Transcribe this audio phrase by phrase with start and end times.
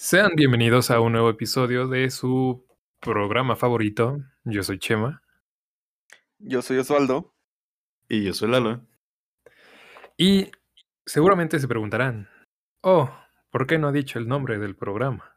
[0.00, 2.64] Sean bienvenidos a un nuevo episodio de su
[3.00, 4.20] programa favorito.
[4.44, 5.24] Yo soy Chema.
[6.38, 7.34] Yo soy Osvaldo.
[8.08, 8.86] Y yo soy Lalo.
[10.16, 10.52] Y
[11.04, 12.28] seguramente se preguntarán,
[12.80, 13.10] oh,
[13.50, 15.36] ¿por qué no ha dicho el nombre del programa?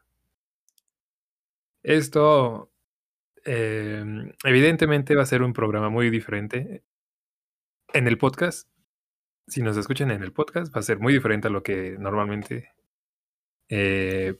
[1.82, 2.70] Esto
[3.44, 6.84] eh, evidentemente va a ser un programa muy diferente.
[7.92, 8.68] En el podcast,
[9.48, 12.70] si nos escuchan en el podcast, va a ser muy diferente a lo que normalmente
[13.68, 14.38] eh,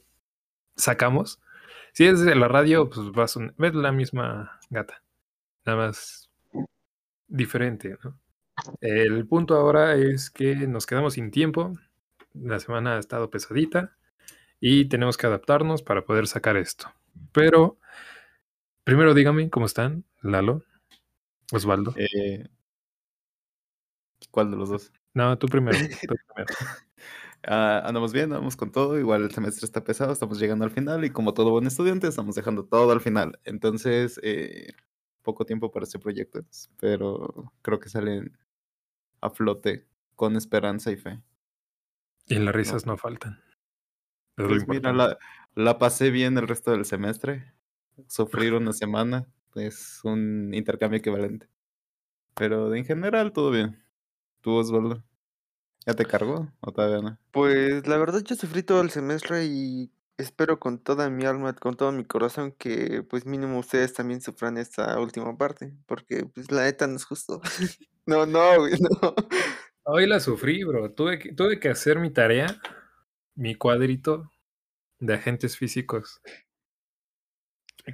[0.75, 1.39] sacamos.
[1.93, 5.03] Si es de la radio, pues vas a ver la misma gata.
[5.65, 6.29] Nada más
[7.27, 8.19] diferente, ¿no?
[8.81, 11.73] El punto ahora es que nos quedamos sin tiempo.
[12.33, 13.95] La semana ha estado pesadita
[14.59, 16.91] y tenemos que adaptarnos para poder sacar esto.
[17.31, 17.77] Pero
[18.83, 20.63] primero dígame cómo están, Lalo,
[21.51, 21.93] Osvaldo.
[21.97, 22.47] Eh,
[24.31, 24.91] ¿Cuál de los dos?
[25.13, 25.77] No, tú primero.
[25.77, 26.45] Tú primero.
[27.45, 28.97] Ah, andamos bien, andamos con todo.
[28.97, 32.35] Igual el semestre está pesado, estamos llegando al final y como todo buen estudiante, estamos
[32.35, 33.39] dejando todo al final.
[33.43, 34.73] Entonces, eh,
[35.21, 36.41] poco tiempo para este proyecto,
[36.79, 38.37] pero creo que salen
[39.21, 41.21] a flote con esperanza y fe.
[42.27, 43.41] Y las risas no, faltan.
[44.35, 44.93] Pues mira,
[45.55, 47.53] la pasé bien el resto del semestre.
[48.07, 51.47] Sufrir una semana es un intercambio equivalente.
[52.35, 53.83] Pero en general todo bien.
[54.41, 55.03] ¿Tú, Osvaldo?
[55.85, 57.17] ¿Ya te cargó o todavía no?
[57.31, 61.75] Pues la verdad yo sufrí todo el semestre y espero con toda mi alma, con
[61.75, 66.63] todo mi corazón que pues mínimo ustedes también sufran esta última parte, porque pues la
[66.63, 67.41] neta no es justo.
[68.05, 69.15] no, no, güey, no.
[69.83, 70.91] Hoy la sufrí, bro.
[70.91, 72.47] Tuve que, tuve que hacer mi tarea,
[73.35, 74.31] mi cuadrito
[74.99, 76.21] de agentes físicos.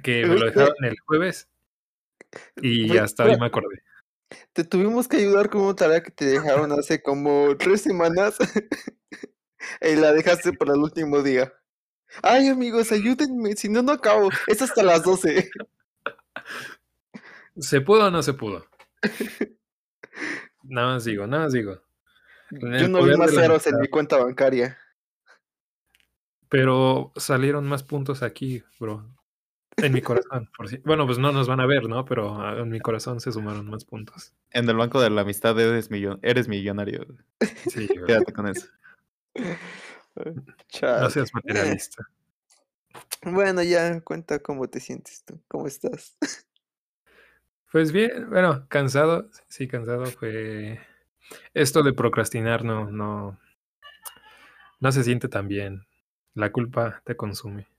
[0.04, 1.48] Que me lo dejaron el jueves
[2.62, 3.82] y Güey, hasta hoy me acordé.
[4.52, 8.36] Te tuvimos que ayudar con una tarea que te dejaron hace como tres semanas
[9.80, 11.52] y la dejaste para el último día.
[12.22, 14.30] Ay, amigos, ayúdenme, si no, no acabo.
[14.46, 15.50] Es hasta las 12.
[17.56, 18.66] ¿Se pudo o no se pudo?
[20.62, 21.82] Nada más digo, nada más digo.
[22.50, 24.78] Yo no vi más ceros en mi cuenta bancaria.
[26.48, 29.08] Pero salieron más puntos aquí, bro.
[29.82, 30.50] En mi corazón.
[30.56, 30.78] Por si...
[30.78, 32.04] Bueno, pues no nos van a ver, ¿no?
[32.04, 34.32] Pero ah, en mi corazón se sumaron más puntos.
[34.50, 37.06] En el banco de la amistad eres, millon eres millonario.
[37.68, 37.88] Sí.
[38.06, 38.68] Quédate con eso.
[39.34, 41.10] No Chale.
[41.10, 42.08] seas materialista.
[43.22, 46.16] Bueno, ya cuenta cómo te sientes tú, cómo estás.
[47.70, 50.80] Pues bien, bueno, cansado, sí, cansado fue.
[51.54, 53.38] Esto de procrastinar no, no,
[54.80, 55.86] no se siente tan bien.
[56.34, 57.69] La culpa te consume.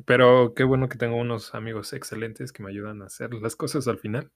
[0.00, 3.86] Pero qué bueno que tengo unos amigos excelentes que me ayudan a hacer las cosas
[3.88, 4.30] al final.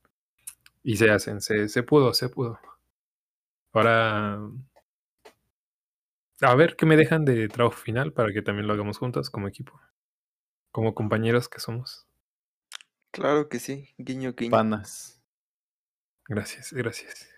[0.83, 2.61] Y se hacen, se, se pudo, se pudo.
[3.73, 4.39] Ahora,
[6.43, 9.49] a ver qué me dejan de trabajo final para que también lo hagamos juntos como
[9.49, 9.81] equipo.
[10.71, 12.07] Como compañeros que somos.
[13.11, 14.51] Claro que sí, guiño, guiño.
[14.51, 15.21] Panas.
[16.29, 17.29] Gracias, gracias.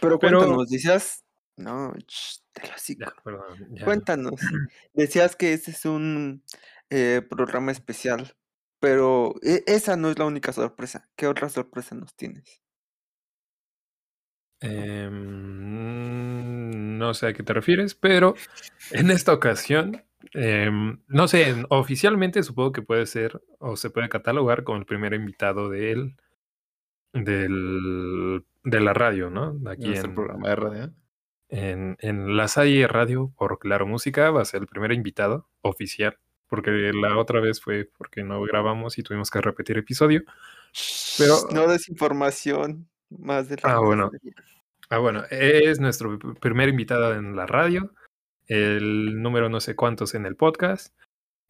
[0.00, 1.24] Pero Pero- cuéntanos, decías.
[1.56, 1.92] No,
[2.52, 3.00] te lo sigo.
[3.04, 3.68] Ya, perdón.
[3.74, 3.84] ya.
[3.84, 4.34] Cuéntanos.
[4.94, 6.42] Decías que este es un
[6.92, 8.34] eh, programa especial,
[8.80, 11.08] pero e- esa no es la única sorpresa.
[11.16, 12.62] ¿Qué otra sorpresa nos tienes?
[15.72, 18.34] Em, no sé a qué te refieres, pero
[18.92, 20.04] en esta ocasión,
[20.34, 24.86] em, no sé, en- oficialmente supongo que puede ser o se puede catalogar como el
[24.86, 26.16] primer invitado de él,
[27.12, 29.58] del, de la radio, ¿no?
[29.70, 30.94] Aquí Nuestro en, programa de radio.
[31.48, 36.18] en, en la Salle Radio por Claro Música va a ser el primer invitado oficial,
[36.52, 40.22] porque la otra vez fue porque no grabamos y tuvimos que repetir episodio.
[41.16, 42.86] Pero- No desinformación.
[43.08, 44.10] Más de la Ah, que bueno.
[44.90, 47.94] Ah, bueno, es nuestro primer invitado en la radio,
[48.48, 50.94] el número no sé cuántos en el podcast,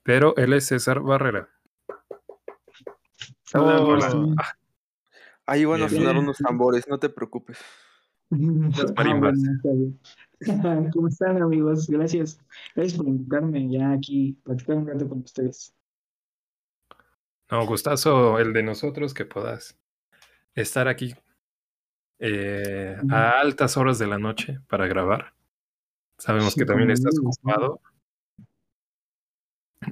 [0.04, 1.48] pero él es César Barrera.
[3.54, 4.54] Ah,
[5.46, 7.58] Ahí van a sonar unos tambores, no te preocupes.
[8.34, 9.34] Ah, marimbas.
[10.92, 11.88] ¿Cómo están, amigos?
[11.88, 12.40] Gracias.
[12.74, 15.74] Gracias por invitarme ya aquí, platicar un rato con ustedes.
[17.50, 19.78] no, gustazo el de nosotros que puedas
[20.54, 21.14] estar aquí
[22.18, 25.32] eh, a altas horas de la noche para grabar.
[26.18, 27.80] Sabemos Sí, que también estás ocupado,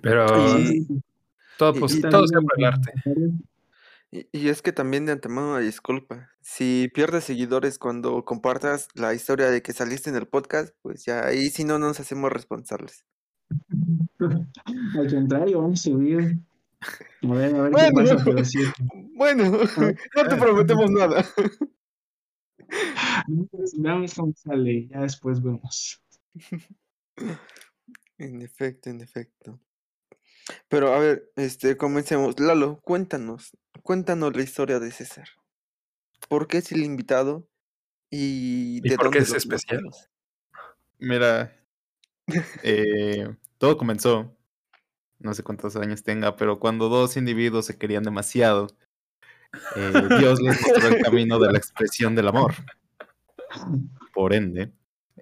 [0.00, 0.26] pero
[1.58, 2.92] todo, pues, todo por el arte.
[4.12, 6.30] Y, y es que también de antemano una disculpa.
[6.40, 11.26] Si pierdes seguidores cuando compartas la historia de que saliste en el podcast, pues ya
[11.26, 13.04] ahí sí no nos hacemos responsables.
[14.98, 16.38] Al contrario, vamos a subir.
[17.22, 17.94] A ver, a ver qué Bueno.
[17.94, 18.58] pasa, pero sí.
[19.14, 19.50] Bueno,
[20.16, 21.24] no te prometemos nada.
[23.78, 26.02] Veamos cómo sale, ya después vemos.
[28.18, 29.60] En efecto, en efecto.
[30.68, 32.38] Pero a ver, este, comencemos.
[32.40, 35.28] Lalo, cuéntanos, cuéntanos la historia de César.
[36.28, 37.48] ¿Por qué es el invitado?
[38.10, 39.82] ¿Y, ¿Y de por qué dónde es lo especial?
[40.98, 41.56] Mira,
[42.62, 44.36] eh, todo comenzó,
[45.18, 48.68] no sé cuántos años tenga, pero cuando dos individuos se querían demasiado,
[49.76, 52.54] eh, Dios les mostró el camino de la expresión del amor.
[54.14, 54.72] Por ende,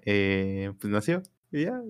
[0.05, 1.81] eh, pues nació y ya.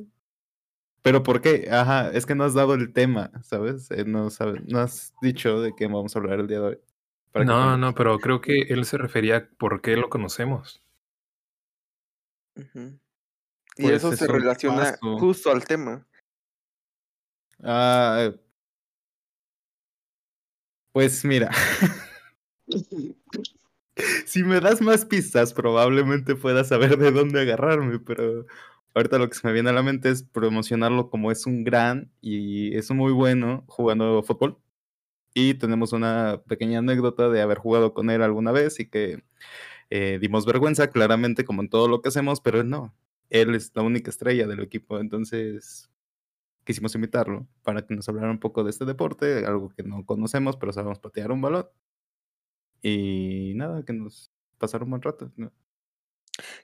[1.01, 1.67] Pero ¿por qué?
[1.71, 3.89] Ajá, es que no has dado el tema, ¿sabes?
[3.91, 6.77] Eh, no, sabe- no has dicho de qué vamos a hablar el día de hoy.
[7.35, 10.83] No, cuando- no, pero creo que él se refería a por qué lo conocemos.
[12.55, 15.17] Y Pues eso es se relaciona paso.
[15.19, 16.05] justo al tema.
[17.63, 18.35] Ah, eh,
[20.91, 21.49] pues mira,
[24.25, 28.45] si me das más pistas, probablemente puedas saber de dónde agarrarme, pero
[28.95, 32.11] ahorita lo que se me viene a la mente es promocionarlo como es un gran
[32.21, 34.57] y es muy bueno jugando fútbol.
[35.33, 39.23] Y tenemos una pequeña anécdota de haber jugado con él alguna vez y que
[39.89, 42.95] eh, dimos vergüenza, claramente, como en todo lo que hacemos, pero él no.
[43.29, 45.89] Él es la única estrella del equipo, entonces
[46.63, 50.57] quisimos invitarlo para que nos hablara un poco de este deporte, algo que no conocemos,
[50.57, 51.67] pero sabemos patear un balón.
[52.81, 55.31] Y nada, que nos pasara un buen rato.
[55.35, 55.51] ¿no?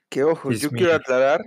[0.10, 1.42] Que ojo, yo quiero aclarar,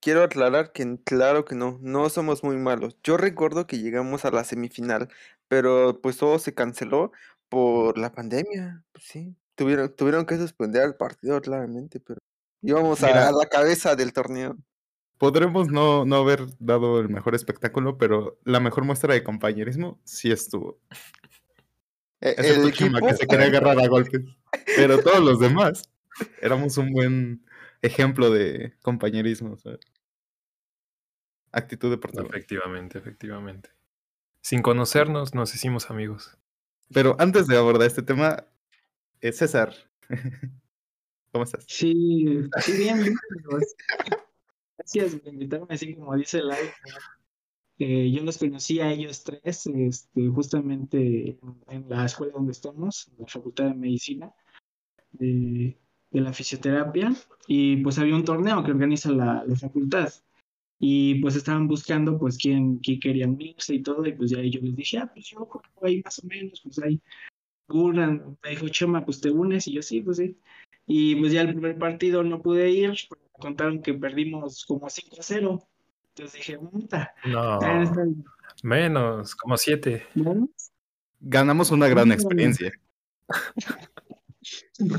[0.00, 2.96] quiero aclarar que claro que no, no somos muy malos.
[3.02, 5.08] Yo recuerdo que llegamos a la semifinal,
[5.48, 7.12] pero pues todo se canceló
[7.48, 8.84] por la pandemia.
[8.92, 12.18] Pues sí, tuvieron, tuvieron que suspender el partido claramente, pero
[12.62, 13.28] íbamos a, Mira.
[13.28, 14.56] a la cabeza del torneo.
[15.18, 20.30] Podremos no, no haber dado el mejor espectáculo, pero la mejor muestra de compañerismo sí
[20.30, 20.78] estuvo.
[22.20, 24.22] E- Excepto el equipo, que se quería agarrar a golpes.
[24.76, 25.90] Pero todos los demás
[26.40, 27.44] éramos un buen
[27.82, 29.56] ejemplo de compañerismo.
[29.58, 29.80] ¿sabes?
[31.52, 32.26] Actitud deportiva.
[32.28, 33.70] Efectivamente, efectivamente.
[34.40, 36.36] Sin conocernos, nos hicimos amigos.
[36.92, 38.46] Pero antes de abordar este tema,
[39.20, 39.74] eh, César,
[41.32, 41.64] ¿cómo estás?
[41.68, 43.64] Sí, sí, bien, bien, amigos.
[44.76, 46.50] Gracias por invitarme, así como dice el
[47.78, 53.08] Eh, yo los conocí a ellos tres, este, justamente en, en la escuela donde estamos,
[53.08, 54.32] en la Facultad de Medicina,
[55.12, 55.78] de,
[56.10, 57.12] de la fisioterapia,
[57.46, 60.12] y pues había un torneo que organiza la, la facultad.
[60.80, 64.60] Y pues estaban buscando pues quién, quién querían unirse y todo, y pues ya yo
[64.60, 67.00] les dije, ah, pues yo juego ahí más o menos, pues ahí.
[67.68, 68.08] Una,
[68.42, 70.38] me dijo, Chema, pues te unes, y yo sí, pues sí.
[70.86, 74.88] Y pues ya el primer partido no pude ir, porque me contaron que perdimos como
[74.88, 75.68] 5 a 0.
[76.10, 77.60] Entonces dije, puta, No,
[78.62, 80.06] menos, como siete.
[80.14, 80.48] Bueno,
[81.20, 82.72] Ganamos una gran experiencia.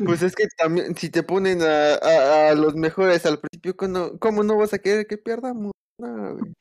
[0.06, 1.96] pues es que también si te ponen a,
[2.50, 5.72] a- los mejores al principio, ¿cómo, cómo no vas a querer que pierdamos?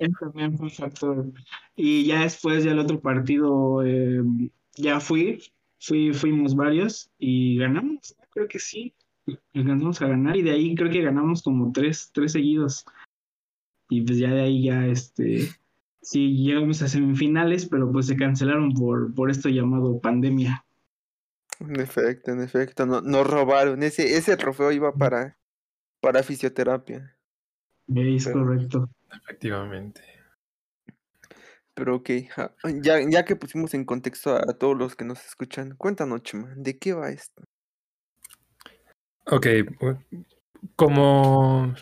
[0.00, 1.26] Ese también fue un factor.
[1.76, 4.22] Y ya después, ya el otro partido, eh,
[4.76, 5.42] ya fui,
[5.80, 8.94] fui, fuimos varios y ganamos, creo que sí,
[9.54, 12.84] alcanzamos a ganar y de ahí creo que ganamos como tres, tres seguidos.
[13.88, 15.48] Y pues ya de ahí ya, este,
[16.02, 20.64] sí, llegamos a semifinales, pero pues se cancelaron por, por esto llamado pandemia.
[21.60, 23.82] En efecto, en efecto, no, nos robaron.
[23.82, 25.38] Ese, ese trofeo iba para,
[26.00, 27.16] para fisioterapia.
[27.88, 28.90] Es Pero- correcto.
[29.10, 30.02] Efectivamente.
[31.74, 32.10] Pero ok,
[32.82, 36.52] ya, ya que pusimos en contexto a, a todos los que nos escuchan, cuéntanos, Chema,
[36.56, 37.44] ¿de qué va esto?
[39.26, 39.46] Ok,
[40.74, 41.74] como...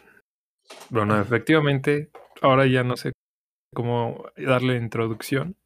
[0.91, 2.11] Bueno, efectivamente,
[2.43, 3.13] ahora ya no sé
[3.73, 5.57] cómo darle introducción,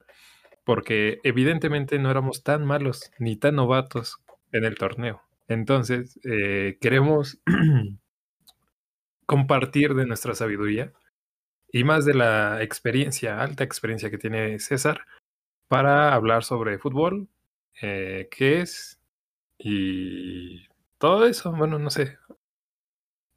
[0.65, 4.19] porque evidentemente no éramos tan malos ni tan novatos
[4.53, 5.23] en el torneo.
[5.49, 7.41] Entonces, eh, queremos
[9.27, 10.93] compartir de nuestra sabiduría
[11.73, 15.07] y más de la experiencia, alta experiencia que tiene César,
[15.69, 17.29] para hablar sobre fútbol,
[17.81, 19.01] eh, qué es
[19.59, 20.67] y
[20.99, 21.53] todo eso.
[21.53, 22.19] Bueno, no sé.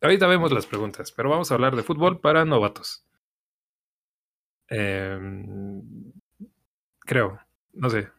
[0.01, 3.05] Ahorita vemos las preguntas, pero vamos a hablar de fútbol para novatos.
[4.69, 5.83] Em,
[7.05, 7.39] creo,
[7.73, 8.09] no sé.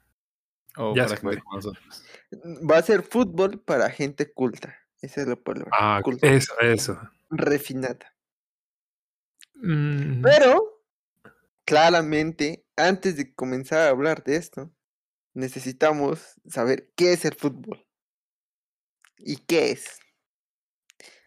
[0.77, 2.05] O Ya para nosotros.
[2.69, 4.77] Va a ser fútbol para gente culta.
[5.01, 5.71] Esa es la palabra.
[5.73, 6.99] Ah, culta, eso, eso.
[7.31, 8.13] refinada.
[9.55, 10.83] Mm, Pero,
[11.65, 14.73] claramente, antes de comenzar a hablar de esto,
[15.33, 17.87] necesitamos saber qué es el fútbol.
[19.19, 20.01] ¿Y qué es?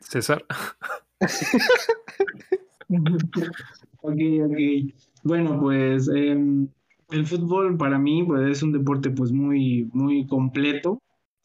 [0.01, 0.45] César,
[4.01, 4.57] Ok, ok.
[5.23, 6.69] Bueno, pues em,
[7.09, 11.01] el fútbol para mí pues, es un deporte pues muy, muy completo,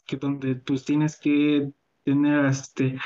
[0.06, 1.70] que donde pues tienes que
[2.04, 2.98] tener este,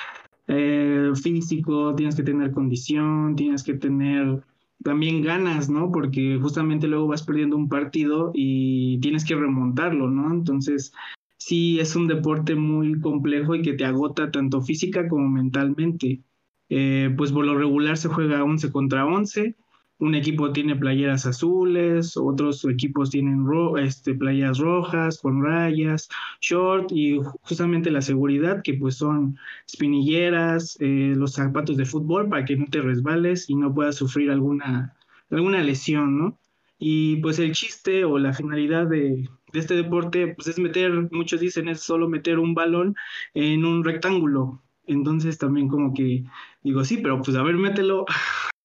[0.48, 4.42] eh, físico, tienes que tener condición, tienes que tener
[4.82, 5.90] también ganas, ¿no?
[5.90, 10.32] Porque justamente luego vas perdiendo un partido y tienes que remontarlo, ¿no?
[10.32, 10.92] Entonces,
[11.38, 16.22] sí es un deporte muy complejo y que te agota tanto física como mentalmente.
[16.68, 19.54] Eh, pues por lo regular se juega 11 contra 11
[19.98, 26.08] un equipo tiene playeras azules, otros equipos tienen ro este, playas rojas con rayas,
[26.40, 32.44] short y justamente la seguridad que pues son espinilleras, eh, los zapatos de fútbol para
[32.44, 34.94] que no te resbales y no puedas sufrir alguna,
[35.30, 36.38] alguna lesión, ¿no?
[36.78, 41.40] Y pues el chiste o la finalidad de, de este deporte pues es meter, muchos
[41.40, 42.94] dicen es solo meter un balón
[43.34, 44.62] en un rectángulo.
[44.86, 46.24] Entonces también como que
[46.62, 48.04] digo, sí, pero pues a ver, mételo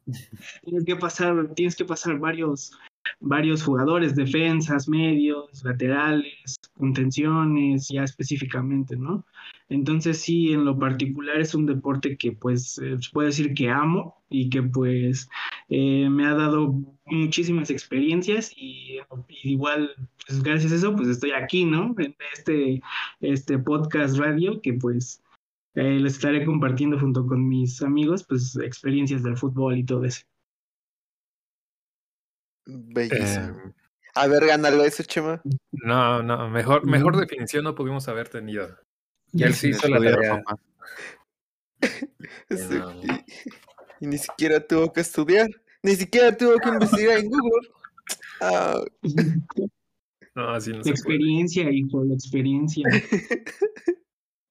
[0.63, 2.71] tienes que pasar, tienes que pasar varios,
[3.19, 9.25] varios jugadores, defensas, medios, laterales, contenciones, ya específicamente, ¿no?
[9.69, 14.21] Entonces sí, en lo particular es un deporte que pues eh, puedo decir que amo
[14.29, 15.29] y que pues
[15.69, 18.99] eh, me ha dado muchísimas experiencias y,
[19.43, 19.91] igual
[20.27, 21.95] pues gracias a eso pues estoy aquí, ¿no?
[21.97, 22.81] En este,
[23.21, 25.21] este podcast radio que pues
[25.75, 30.23] eh, les estaré compartiendo junto con mis amigos, pues, experiencias del fútbol y todo eso.
[32.65, 33.45] Bellísimo.
[33.45, 33.73] Eh,
[34.13, 35.41] a ver, gánalo eso, Chema.
[35.71, 38.77] No, no, mejor, mejor definición no pudimos haber tenido.
[39.31, 40.43] Y él sí hizo la tarea.
[43.99, 45.49] y, ni siquiera tuvo que estudiar,
[45.81, 47.69] ni siquiera tuvo que investigar en Google.
[48.43, 48.81] Ah.
[50.33, 52.83] No, así no experiencia, hijo, la experiencia.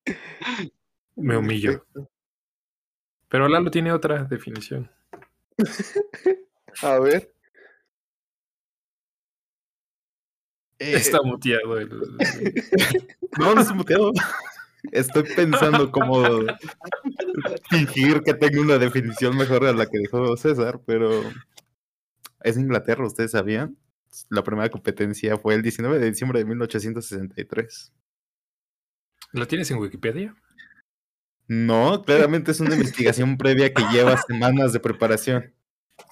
[1.20, 1.86] Me humillo.
[3.28, 4.90] Pero Lalo tiene otra definición.
[6.82, 7.32] A ver.
[10.78, 11.90] Está eh, muteado el...
[13.38, 14.12] No, no está muteado.
[14.92, 16.24] Estoy pensando cómo
[17.68, 21.22] fingir que tengo una definición mejor a la que dijo César, pero
[22.40, 23.76] es Inglaterra, ¿ustedes sabían?
[24.30, 27.92] La primera competencia fue el 19 de diciembre de 1863.
[29.32, 30.34] ¿Lo tienes en Wikipedia?
[31.50, 35.52] No, claramente es una investigación previa que lleva semanas de preparación.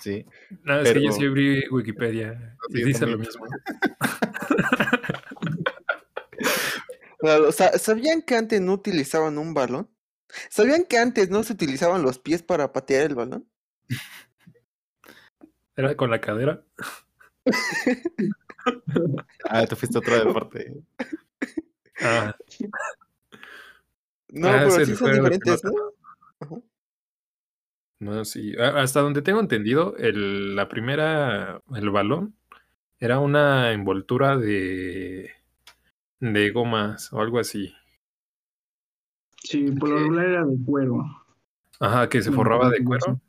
[0.00, 0.26] Sí.
[0.64, 3.46] No, es que yo sí abrí Wikipedia y dice lo mismo.
[7.78, 9.88] ¿Sabían que antes no utilizaban un balón?
[10.50, 13.48] ¿Sabían que antes no se utilizaban los pies para patear el balón?
[15.76, 16.64] ¿Era con la cadera?
[19.48, 20.74] ah, tú fuiste otra deporte.
[22.02, 22.36] Ah.
[24.30, 26.62] No, ah, pero sí son diferentes, ¿no?
[28.00, 28.54] No, sí.
[28.56, 32.34] Hasta donde tengo entendido, el, la primera, el balón,
[33.00, 35.30] era una envoltura de,
[36.20, 37.74] de gomas o algo así.
[39.42, 41.04] Sí, por lo regular era de cuero.
[41.80, 43.20] Ajá, que se forraba de cuero.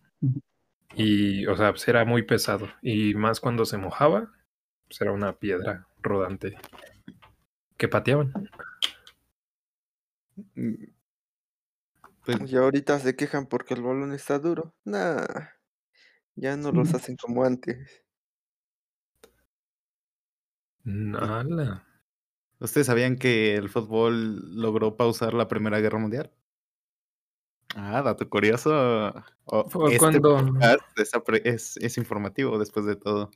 [0.95, 2.67] Y, o sea, pues era muy pesado.
[2.81, 4.31] Y más cuando se mojaba,
[4.87, 6.57] pues era una piedra rodante
[7.77, 8.33] que pateaban.
[10.55, 10.85] Mm.
[12.25, 14.73] Pues y ahorita se quejan porque el balón está duro.
[14.83, 15.25] Nah,
[16.35, 18.03] ya no los hacen como antes.
[20.83, 21.85] Nada.
[22.59, 26.31] ¿Ustedes sabían que el fútbol logró pausar la Primera Guerra Mundial?
[27.75, 29.13] Ah, dato curioso.
[29.69, 30.59] Fue este cuando...
[31.43, 33.31] es, es, informativo después de todo.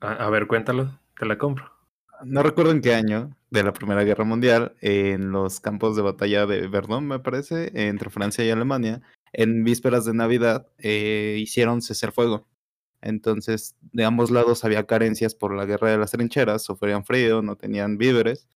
[0.00, 1.79] a ver, cuéntalo, te la compro
[2.24, 6.46] no recuerdo en qué año de la Primera Guerra Mundial, en los campos de batalla
[6.46, 12.12] de Verdun, me parece, entre Francia y Alemania, en vísperas de Navidad, eh, hicieron cesar
[12.12, 12.46] fuego.
[13.02, 17.56] Entonces, de ambos lados había carencias por la guerra de las trincheras, sufrían frío, no
[17.56, 18.48] tenían víveres.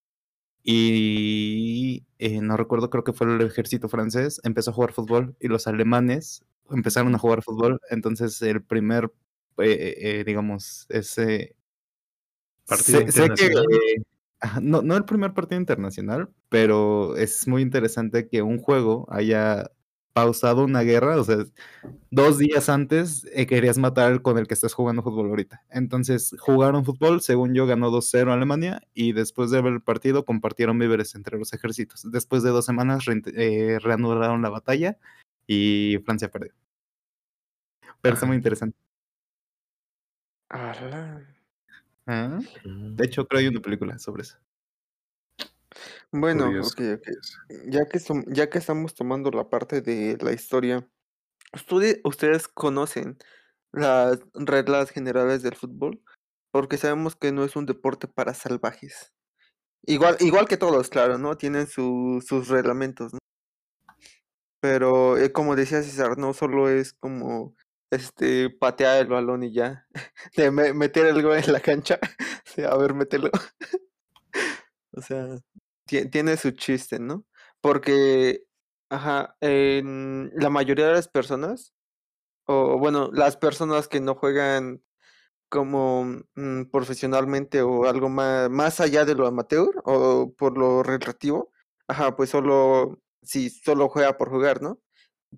[0.63, 5.49] Y eh, no recuerdo, creo que fue el ejército francés, empezó a jugar fútbol y
[5.49, 7.81] los alemanes empezaron a jugar fútbol.
[7.91, 9.13] Entonces, el primer,
[9.59, 11.57] eh, digamos, ese
[12.67, 13.67] Partido internacional.
[14.63, 19.71] no, no el primer partido internacional, pero es muy interesante que un juego haya
[20.15, 21.39] pausado una guerra, o sea,
[22.11, 25.65] dos días antes eh, querías matar con el que estás jugando fútbol ahorita.
[25.71, 30.79] Entonces jugaron fútbol, según yo ganó 2-0 Alemania y después de ver el partido compartieron
[30.79, 32.09] víveres entre los ejércitos.
[32.11, 34.99] Después de dos semanas eh, reanudaron la batalla
[35.49, 36.53] y Francia perdió.
[38.01, 38.77] Pero está muy interesante.
[42.07, 44.37] Ah, de hecho, creo que hay una película sobre eso.
[46.13, 50.89] Bueno, Ya que, ya que estamos tomando la parte de la historia,
[52.05, 53.19] ¿ustedes, conocen
[53.73, 56.01] las reglas generales del fútbol?
[56.53, 59.13] Porque sabemos que no es un deporte para salvajes.
[59.87, 61.37] Igual, igual que todos, claro, ¿no?
[61.37, 63.19] Tienen su, sus reglamentos, ¿no?
[64.61, 67.55] Pero eh, como decía César, no solo es como
[67.91, 69.87] este patear el balón y ya.
[70.37, 71.99] De me- meter el gol en la cancha.
[72.71, 73.31] A ver, mételo.
[74.93, 75.27] O sea,
[75.87, 77.25] tie- tiene su chiste, ¿no?
[77.61, 78.45] Porque,
[78.91, 81.75] ajá, la mayoría de las personas,
[82.47, 84.83] o bueno, las personas que no juegan
[85.51, 86.05] como
[86.37, 91.53] mm, profesionalmente o algo más, más allá de lo amateur o por lo recreativo,
[91.89, 94.81] ajá, pues solo, sí, solo juega por jugar, ¿no?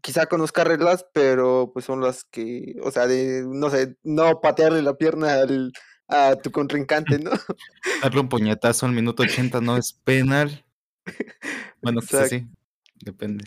[0.02, 4.82] Quizá conozca reglas, pero pues son las que, o sea, de, no sé, no patearle
[4.82, 5.72] la pierna al,
[6.08, 7.30] a tu contrincante, ¿no?
[8.02, 10.64] Darle un puñetazo al minuto 80 no es penal.
[11.82, 12.48] Bueno, quizás Exacto.
[12.50, 12.56] sí.
[13.04, 13.44] Depende.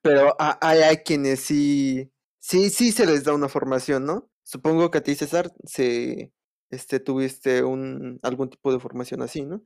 [0.00, 4.30] Pero ha- hay, hay quienes sí, sí, sí se les da una formación, ¿no?
[4.42, 6.32] Supongo que a ti, César, se,
[6.70, 9.62] este, tuviste un, algún tipo de formación así, ¿no?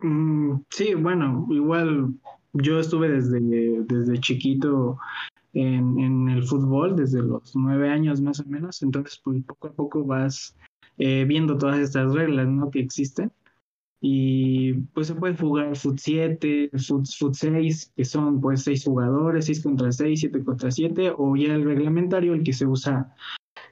[0.00, 2.14] Mm, sí, bueno, igual
[2.52, 3.40] yo estuve desde,
[3.84, 4.98] desde chiquito
[5.52, 9.72] en, en el fútbol, desde los nueve años más o menos, entonces pues poco a
[9.72, 10.56] poco vas
[10.98, 12.70] eh, viendo todas estas reglas, ¿no?
[12.70, 13.32] que existen.
[14.04, 19.46] Y pues se puede jugar Foot 7, Foot, Foot 6, que son pues 6 jugadores,
[19.46, 23.14] 6 contra 6, 7 contra 7, o ya el reglamentario, el que se usa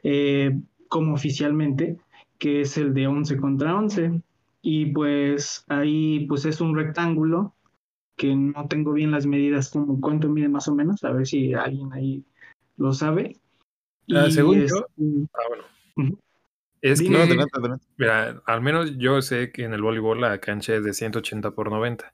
[0.05, 0.57] eh,
[0.89, 1.99] como oficialmente,
[2.39, 4.23] que es el de 11 contra 11.
[4.63, 7.55] Y pues ahí pues es un rectángulo
[8.21, 11.55] que no tengo bien las medidas, como cuánto mide más o menos, a ver si
[11.55, 12.23] alguien ahí
[12.77, 13.37] lo sabe.
[14.15, 14.87] Ah, Y según es- yo,
[15.33, 16.19] ah, bueno.
[16.83, 17.87] Es Dime, que, No, adelante, adelante.
[17.97, 21.71] mira, al menos yo sé que en el voleibol la cancha es de 180 por
[21.71, 22.13] 90.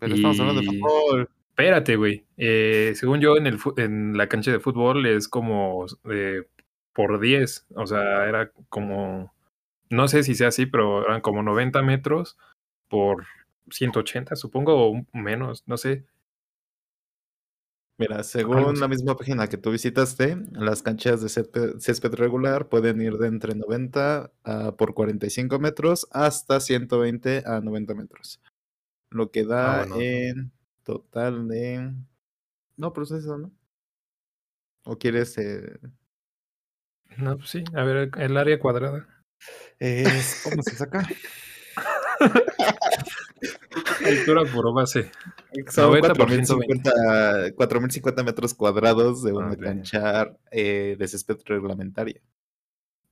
[0.00, 1.28] Pero estamos hablando de fútbol.
[1.50, 2.24] Espérate, güey.
[2.36, 6.42] Eh, según yo, en, el, en la cancha de fútbol es como eh,
[6.92, 7.66] por 10.
[7.76, 9.32] O sea, era como.
[9.90, 12.36] No sé si sea así, pero eran como 90 metros
[12.88, 13.26] por
[13.70, 16.04] 180, supongo, o menos, no sé.
[17.98, 22.98] Mira, según la misma página que tú visitaste, las canchas de césped, césped regular pueden
[23.02, 28.40] ir de entre 90 a por 45 metros hasta 120 a 90 metros.
[29.10, 29.96] Lo que da Ah, bueno.
[30.00, 30.52] en
[30.82, 31.92] total de...
[32.78, 33.52] No, pero es eso, ¿no?
[34.84, 35.36] ¿O quieres...?
[35.36, 35.78] eh,
[37.18, 37.64] No, pues sí.
[37.74, 39.06] A ver, el área cuadrada.
[39.78, 40.40] Es...
[40.42, 41.06] ¿Cómo se saca?
[44.10, 45.10] Altura por base.
[45.68, 49.60] Son 90 por 4.050 4.050 metros cuadrados de una Ok.
[49.60, 52.20] cancha eh, de césped reglamentaria.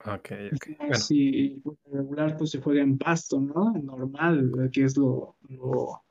[0.05, 0.79] Ok, ok.
[0.79, 3.73] Bueno, Si pues, regular pues se juega en pasto, ¿no?
[3.73, 6.03] Normal, que es lo, lo,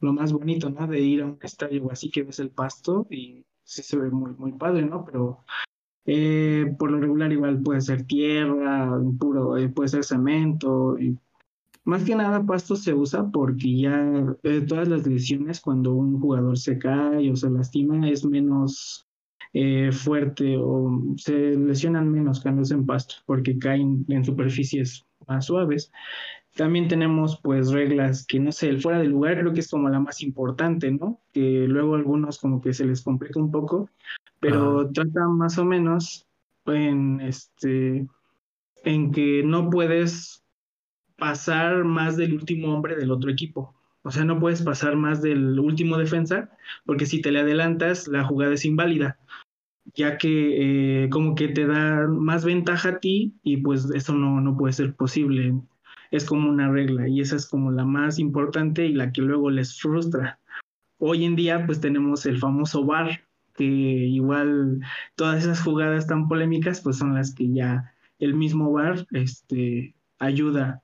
[0.00, 0.86] lo más bonito, ¿no?
[0.86, 4.34] De ir a un estadio así que ves el pasto y sí se ve muy,
[4.34, 5.04] muy padre, ¿no?
[5.04, 5.44] Pero
[6.04, 10.98] eh, por lo regular igual puede ser tierra, puro, eh, puede ser cemento.
[10.98, 11.16] Y
[11.84, 16.56] más que nada pasto se usa porque ya eh, todas las lesiones cuando un jugador
[16.56, 19.06] se cae o se lastima es menos
[19.52, 25.46] eh, fuerte o se lesionan menos cuando es en pasto porque caen en superficies más
[25.46, 25.92] suaves.
[26.54, 29.88] También tenemos pues reglas que no sé, el fuera de lugar creo que es como
[29.88, 31.20] la más importante, ¿no?
[31.32, 33.88] Que luego a algunos como que se les complica un poco,
[34.38, 36.26] pero trata más o menos
[36.66, 38.06] en este
[38.84, 40.41] en que no puedes
[41.22, 43.72] pasar más del último hombre del otro equipo.
[44.02, 46.50] O sea, no puedes pasar más del último defensa,
[46.84, 49.20] porque si te le adelantas, la jugada es inválida,
[49.94, 54.40] ya que eh, como que te da más ventaja a ti y pues eso no,
[54.40, 55.54] no puede ser posible.
[56.10, 59.48] Es como una regla y esa es como la más importante y la que luego
[59.48, 60.40] les frustra.
[60.98, 63.22] Hoy en día pues tenemos el famoso VAR,
[63.54, 64.80] que igual
[65.14, 70.82] todas esas jugadas tan polémicas pues son las que ya el mismo VAR este, ayuda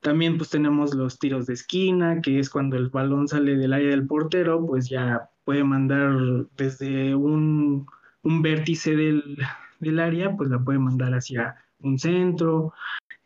[0.00, 3.90] también pues tenemos los tiros de esquina, que es cuando el balón sale del área
[3.90, 7.86] del portero, pues ya puede mandar desde un,
[8.22, 9.38] un vértice del,
[9.80, 12.72] del área, pues la puede mandar hacia un centro.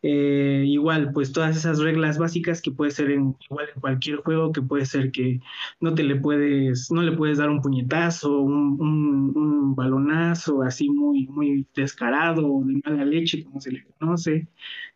[0.05, 4.51] Eh, igual, pues todas esas reglas básicas que puede ser en, igual en cualquier juego,
[4.51, 5.39] que puede ser que
[5.79, 11.27] no te le puedes, no le puedes dar un puñetazo, un, un, balonazo así muy,
[11.27, 14.47] muy descarado o de mala leche, como se le conoce.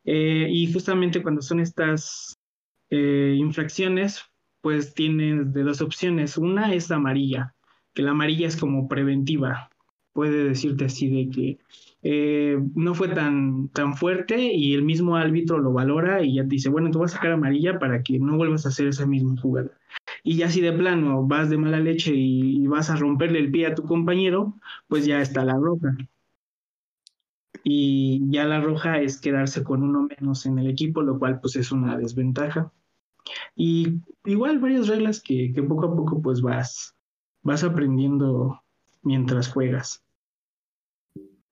[0.04, 2.38] Eh, y justamente cuando son estas
[2.90, 4.24] eh, infracciones,
[4.62, 6.38] pues tienes de dos opciones.
[6.38, 7.56] Una es amarilla,
[7.94, 9.70] que la amarilla es como preventiva.
[10.14, 11.60] Puede decirte así de que
[12.10, 16.50] eh, no fue tan, tan fuerte y el mismo árbitro lo valora y ya te
[16.50, 19.36] dice, bueno, te voy a sacar amarilla para que no vuelvas a hacer esa misma
[19.42, 19.72] jugada.
[20.24, 23.52] Y ya si de plano vas de mala leche y, y vas a romperle el
[23.52, 24.56] pie a tu compañero,
[24.88, 25.98] pues ya está la roja
[27.70, 31.58] y ya la roja es quedarse con uno menos en el equipo, lo cual pues
[31.58, 32.72] es una desventaja.
[33.58, 36.96] Y igual varias reglas que, que poco a poco pues vas,
[37.42, 38.64] vas aprendiendo
[39.02, 40.07] mientras juegas.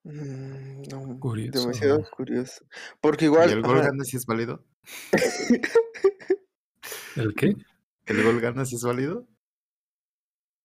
[0.06, 1.62] Mm, no, Curioso.
[1.62, 2.64] demasiado curioso.
[3.02, 4.64] Porque ¿Y igual, el gol ajá, gana si es válido?
[7.16, 7.56] ¿El qué?
[8.06, 9.28] ¿El gol gana si es válido?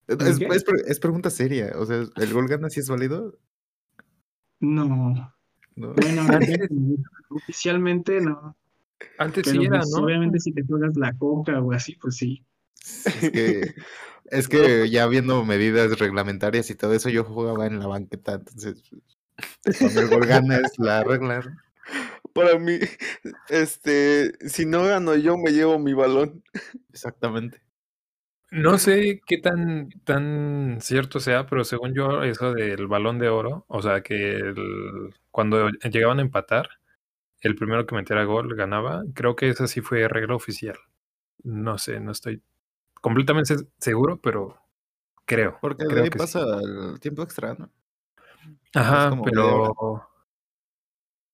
[0.07, 0.17] ¿El
[0.87, 1.71] Es, pregunta seria.
[1.75, 3.39] O sea, ¿el gol gana si es válido?
[4.59, 4.87] No,
[5.75, 5.93] No.
[5.93, 6.69] bueno, Antes-
[7.29, 8.55] oficialmente no.
[9.17, 10.03] Antes Pero sí era, pues, ¿no?
[10.03, 12.45] obviamente si te juegas la coca o así, pues sí.
[13.05, 13.73] Es que,
[14.25, 18.83] es que ya viendo medidas reglamentarias y todo eso, yo jugaba en la banqueta, entonces
[19.79, 21.43] cuando el gol gana es la regla.
[22.33, 22.79] para mí,
[23.49, 26.43] este, si no gano yo, me llevo mi balón.
[26.93, 27.61] Exactamente.
[28.51, 33.65] No sé qué tan, tan cierto sea, pero según yo, eso del balón de oro,
[33.69, 36.69] o sea, que el- cuando llegaban a empatar,
[37.41, 40.77] el primero que metiera gol ganaba, creo que esa sí fue regla oficial.
[41.43, 42.41] No sé, no estoy
[43.01, 44.57] completamente seguro, pero
[45.25, 45.59] creo.
[45.61, 46.27] Porque de creo ahí que sí.
[46.27, 47.71] pasa el tiempo extra, ¿no?
[48.73, 50.07] Ajá, pero...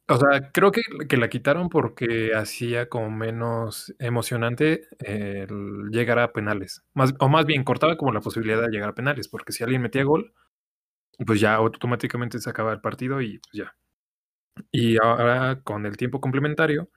[0.09, 6.31] O sea, creo que, que la quitaron porque hacía como menos emocionante el llegar a
[6.31, 6.81] penales.
[6.93, 9.81] Más, o más bien, cortaba como la posibilidad de llegar a penales, porque si alguien
[9.81, 10.33] metía gol,
[11.25, 13.75] pues ya automáticamente se acaba el partido y pues ya.
[14.71, 16.89] Y ahora con el tiempo complementario,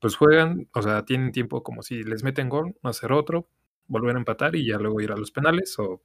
[0.00, 3.48] pues juegan, o sea, tienen tiempo como si les meten gol, hacer otro,
[3.88, 6.02] volver a empatar y ya luego ir a los penales o,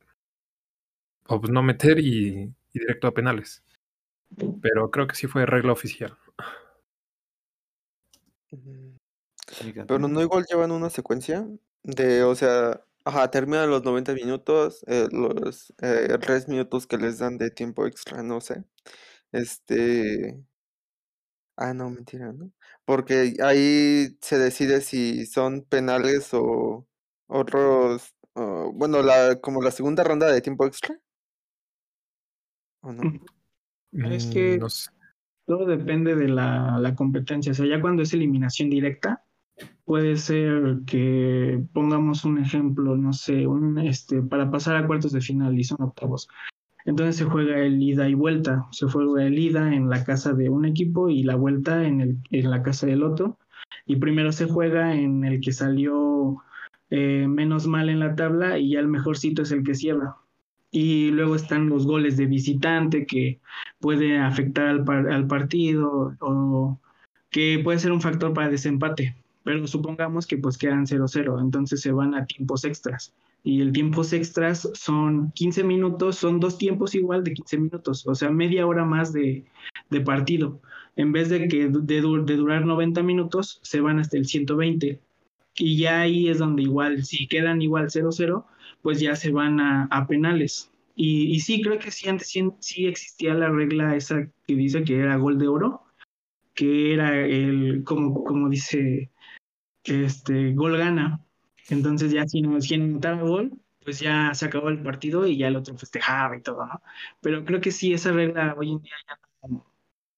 [1.27, 3.63] o pues no meter y, y directo a penales.
[4.61, 6.17] Pero creo que sí fue regla oficial.
[9.87, 11.47] Pero no igual llevan una secuencia
[11.83, 17.19] de, o sea, ajá, terminan los 90 minutos, eh, los eh, 3 minutos que les
[17.19, 18.63] dan de tiempo extra, no sé.
[19.31, 20.43] Este,
[21.57, 22.51] ah, no, mentira, ¿no?
[22.85, 26.87] Porque ahí se decide si son penales o
[27.27, 30.99] otros, o, bueno, la, como la segunda ronda de tiempo extra.
[32.81, 33.01] ¿O no?
[33.93, 34.91] Es Mm, que- no sé.
[35.45, 37.51] Todo depende de la, la competencia.
[37.51, 39.23] O sea, ya cuando es eliminación directa,
[39.83, 45.21] puede ser que pongamos un ejemplo, no sé, un, este, para pasar a cuartos de
[45.21, 46.27] final y son octavos.
[46.85, 48.67] Entonces se juega el ida y vuelta.
[48.71, 52.17] Se juega el ida en la casa de un equipo y la vuelta en, el,
[52.29, 53.39] en la casa del otro.
[53.87, 56.37] Y primero se juega en el que salió
[56.91, 60.15] eh, menos mal en la tabla y ya el mejorcito es el que cierra.
[60.71, 63.39] Y luego están los goles de visitante que
[63.79, 66.79] puede afectar al, al partido o
[67.31, 69.15] que puede ser un factor para desempate.
[69.43, 73.13] Pero supongamos que pues quedan 0-0, entonces se van a tiempos extras.
[73.43, 78.13] Y el tiempos extras son 15 minutos, son dos tiempos igual de 15 minutos, o
[78.13, 79.45] sea, media hora más de,
[79.89, 80.59] de partido.
[80.97, 84.99] En vez de que de, de durar 90 minutos, se van hasta el 120.
[85.55, 88.45] Y ya ahí es donde igual, si quedan igual 0-0,
[88.81, 90.71] pues ya se van a, a penales.
[90.95, 94.83] Y, y sí, creo que sí, antes sí, sí existía la regla esa que dice
[94.83, 95.83] que era gol de oro,
[96.53, 99.09] que era el, como, como dice,
[99.85, 101.23] este, gol gana.
[101.69, 105.47] Entonces ya si no, si anotaba gol, pues ya se acabó el partido y ya
[105.47, 106.81] el otro festejaba y todo, ¿no?
[107.21, 109.65] Pero creo que sí, esa regla hoy en día ya no,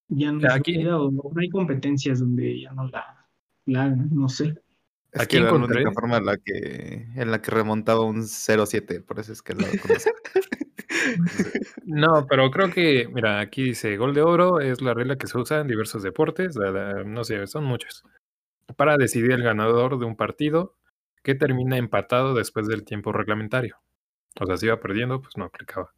[0.08, 3.28] ya no Aquí- válida o no hay competencias donde ya no la,
[3.66, 4.56] la no sé.
[5.12, 8.24] Es Aquí que era la única forma en la que, en la que remontaba un
[8.24, 9.66] 0-7, por eso es que lo.
[11.86, 15.38] No, pero creo que, mira, aquí dice gol de oro es la regla que se
[15.38, 16.56] usa en diversos deportes,
[17.06, 18.04] no sé, son muchos,
[18.78, 20.76] para decidir el ganador de un partido
[21.24, 23.78] que termina empatado después del tiempo reglamentario.
[24.40, 25.94] O sea, si iba perdiendo, pues no aplicaba.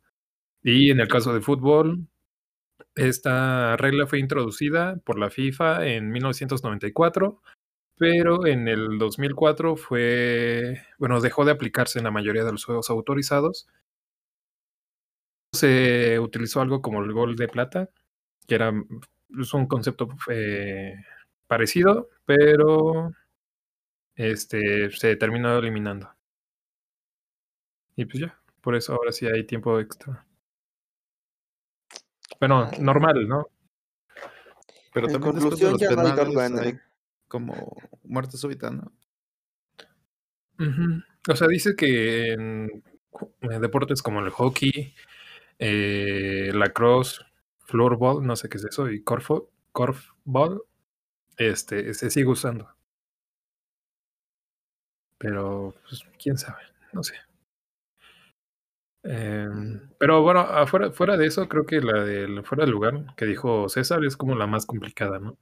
[0.64, 2.08] Y en el caso de fútbol,
[2.96, 7.42] esta regla fue introducida por la FIFA en 1994,
[8.04, 12.90] pero en el 2004 fue, bueno, dejó de aplicarse en la mayoría de los juegos
[12.90, 13.66] autorizados
[15.54, 17.90] se utilizó algo como el gol de plata,
[18.46, 19.02] que era mm,
[19.40, 20.96] es un concepto eh,
[21.48, 23.14] parecido, pero
[24.16, 26.14] este se terminó eliminando.
[27.96, 30.26] Y pues ya, por eso ahora sí hay tiempo extra.
[32.40, 32.78] Bueno, Vale.
[32.80, 33.48] normal, ¿no?
[34.92, 36.80] Pero En también conclusión, ya no hay gol hay
[37.34, 38.92] como muerte súbita, ¿no?
[41.28, 42.84] O sea, dice que en
[43.42, 44.94] eh, deportes como el hockey,
[45.58, 47.22] eh, lacrosse,
[47.66, 50.62] floorball, no sé qué es eso, y corfball,
[51.38, 52.70] este, se sigue usando.
[55.18, 57.16] Pero, pues, quién sabe, no sé.
[59.04, 63.26] Em, pero bueno, afuera, fuera de eso, creo que la del fuera del lugar que
[63.26, 65.38] dijo César es como la más complicada, ¿no?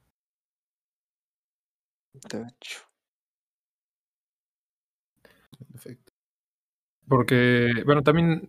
[7.08, 8.48] Porque, bueno, también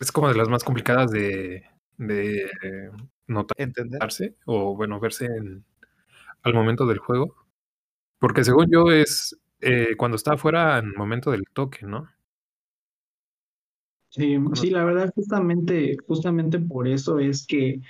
[0.00, 1.64] es como de las más complicadas de,
[1.98, 2.50] de
[3.58, 3.92] ¿Entender?
[3.92, 5.64] notarse o, bueno, verse en,
[6.42, 7.36] al momento del juego.
[8.20, 12.08] Porque según yo es eh, cuando está afuera en el momento del toque, ¿no?
[14.08, 17.82] Sí, sí, la verdad, justamente, justamente por eso es que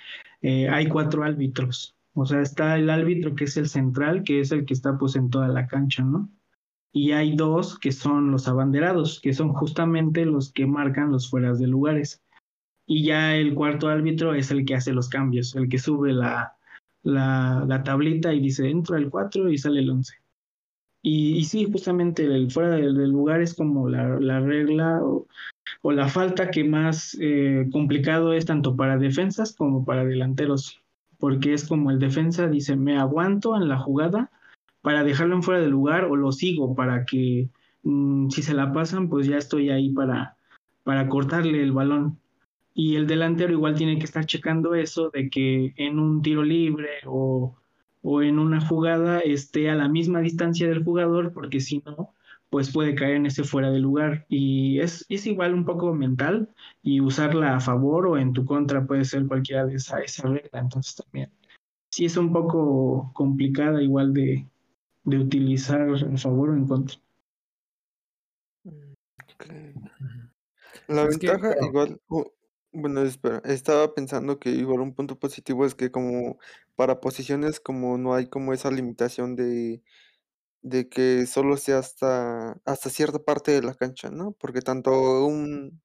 [0.42, 1.95] eh, hay cuatro árbitros.
[2.18, 5.16] O sea, está el árbitro que es el central, que es el que está pues
[5.16, 6.30] en toda la cancha, ¿no?
[6.90, 11.58] Y hay dos que son los abanderados, que son justamente los que marcan los fueras
[11.58, 12.22] de lugares.
[12.86, 16.56] Y ya el cuarto árbitro es el que hace los cambios, el que sube la,
[17.02, 20.14] la, tablita y dice entra el 4 y sale el 11.
[21.02, 25.26] Y, sí, justamente el fuera del, del lugar es como la, la regla o,
[25.82, 30.82] o, la falta que más eh, complicado es tanto para defensas como para delanteros,
[31.18, 34.30] porque es como el defensa dice, me aguanto en la jugada
[34.82, 37.48] para dejarlo en fuera de lugar o lo sigo para que
[37.82, 40.36] mmm, si se la pasan, pues ya estoy ahí para,
[40.84, 42.18] para cortarle el balón.
[42.74, 46.90] Y el delantero igual tiene que estar checando eso de que en un tiro libre
[47.06, 47.56] o,
[48.02, 52.10] o en una jugada esté a la misma distancia del jugador, porque si no,
[52.50, 54.26] pues puede caer en ese fuera de lugar.
[54.28, 56.48] Y es, es igual un poco mental
[56.82, 60.60] y usarla a favor o en tu contra puede ser cualquiera de esa, esa regla.
[60.60, 61.30] Entonces también
[61.90, 64.46] sí es un poco complicada igual de,
[65.04, 66.98] de utilizar a favor o en contra.
[69.34, 69.74] Okay.
[70.88, 72.32] La es ventaja que, igual, oh,
[72.72, 76.38] bueno, espera, estaba pensando que igual un punto positivo es que como
[76.74, 79.82] para posiciones como no hay como esa limitación de,
[80.66, 84.32] de que solo sea hasta, hasta cierta parte de la cancha, ¿no?
[84.32, 85.80] Porque tanto un,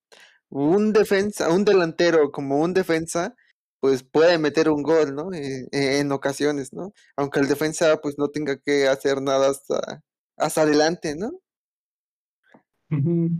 [0.49, 3.35] un defensa, un delantero como un defensa,
[3.79, 5.31] pues puede meter un gol, ¿no?
[5.33, 6.93] Eh, en ocasiones, ¿no?
[7.15, 10.03] Aunque el defensa pues no tenga que hacer nada hasta,
[10.37, 11.39] hasta adelante, ¿no?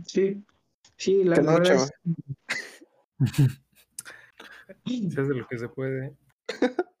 [0.06, 0.44] Sí,
[0.96, 1.90] sí, la verdad es,
[4.86, 6.16] Se hace lo que se puede.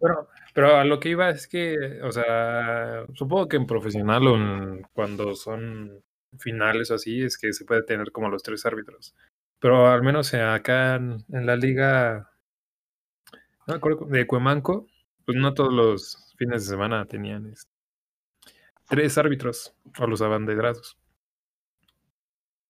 [0.00, 0.28] Pero,
[0.58, 5.36] pero a lo que iba es que, o sea, supongo que en profesional o cuando
[5.36, 6.02] son
[6.36, 9.14] finales o así, es que se puede tener como los tres árbitros.
[9.60, 12.32] Pero al menos acá en, la liga,
[13.68, 14.88] de Cuemanco,
[15.24, 17.70] pues no todos los fines de semana tenían este,
[18.88, 20.98] tres árbitros o los abanderados.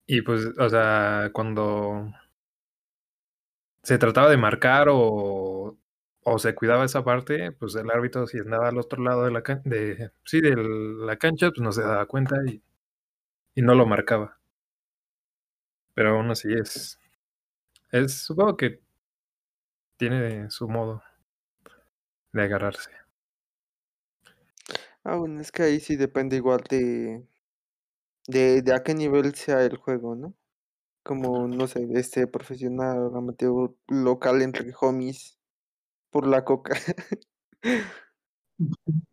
[0.06, 2.12] Y pues, o sea, cuando
[3.82, 5.78] se trataba de marcar o,
[6.24, 9.42] o se cuidaba esa parte, pues el árbitro si andaba al otro lado de la
[9.42, 12.62] cancha, de, sí, de la cancha, pues no se daba cuenta y,
[13.56, 14.38] y no lo marcaba.
[15.94, 16.98] Pero aún así es,
[17.92, 18.80] es, supongo que
[19.98, 21.02] tiene su modo
[22.32, 22.90] de agarrarse.
[25.04, 27.24] Ah, bueno, es que ahí sí depende igual de,
[28.28, 30.34] de, de a qué nivel sea el juego, ¿no?
[31.04, 35.37] Como, no sé, este profesional, amateur, local, entre homies,
[36.10, 36.76] por la coca.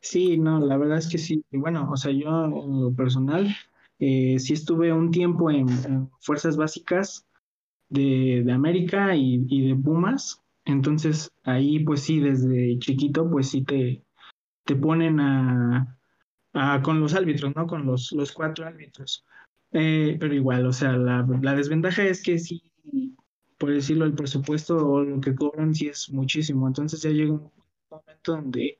[0.00, 1.44] Sí, no, la verdad es que sí.
[1.50, 3.48] Bueno, o sea, yo en lo personal,
[3.98, 7.26] eh, sí estuve un tiempo en, en fuerzas básicas
[7.88, 10.42] de, de América y, y, de Pumas.
[10.64, 14.04] Entonces, ahí pues sí, desde chiquito, pues sí te,
[14.64, 15.98] te ponen a,
[16.54, 17.66] a con los árbitros, ¿no?
[17.66, 19.24] Con los, los cuatro árbitros.
[19.72, 22.62] Eh, pero igual, o sea, la, la desventaja es que sí,
[23.58, 26.66] por decirlo, el presupuesto o lo que cobran sí es muchísimo.
[26.66, 27.52] Entonces ya llega un
[27.90, 28.78] momento donde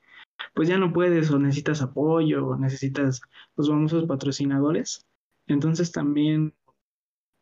[0.53, 3.21] pues ya no puedes o necesitas apoyo o necesitas
[3.55, 5.05] los famosos patrocinadores.
[5.47, 6.53] Entonces también,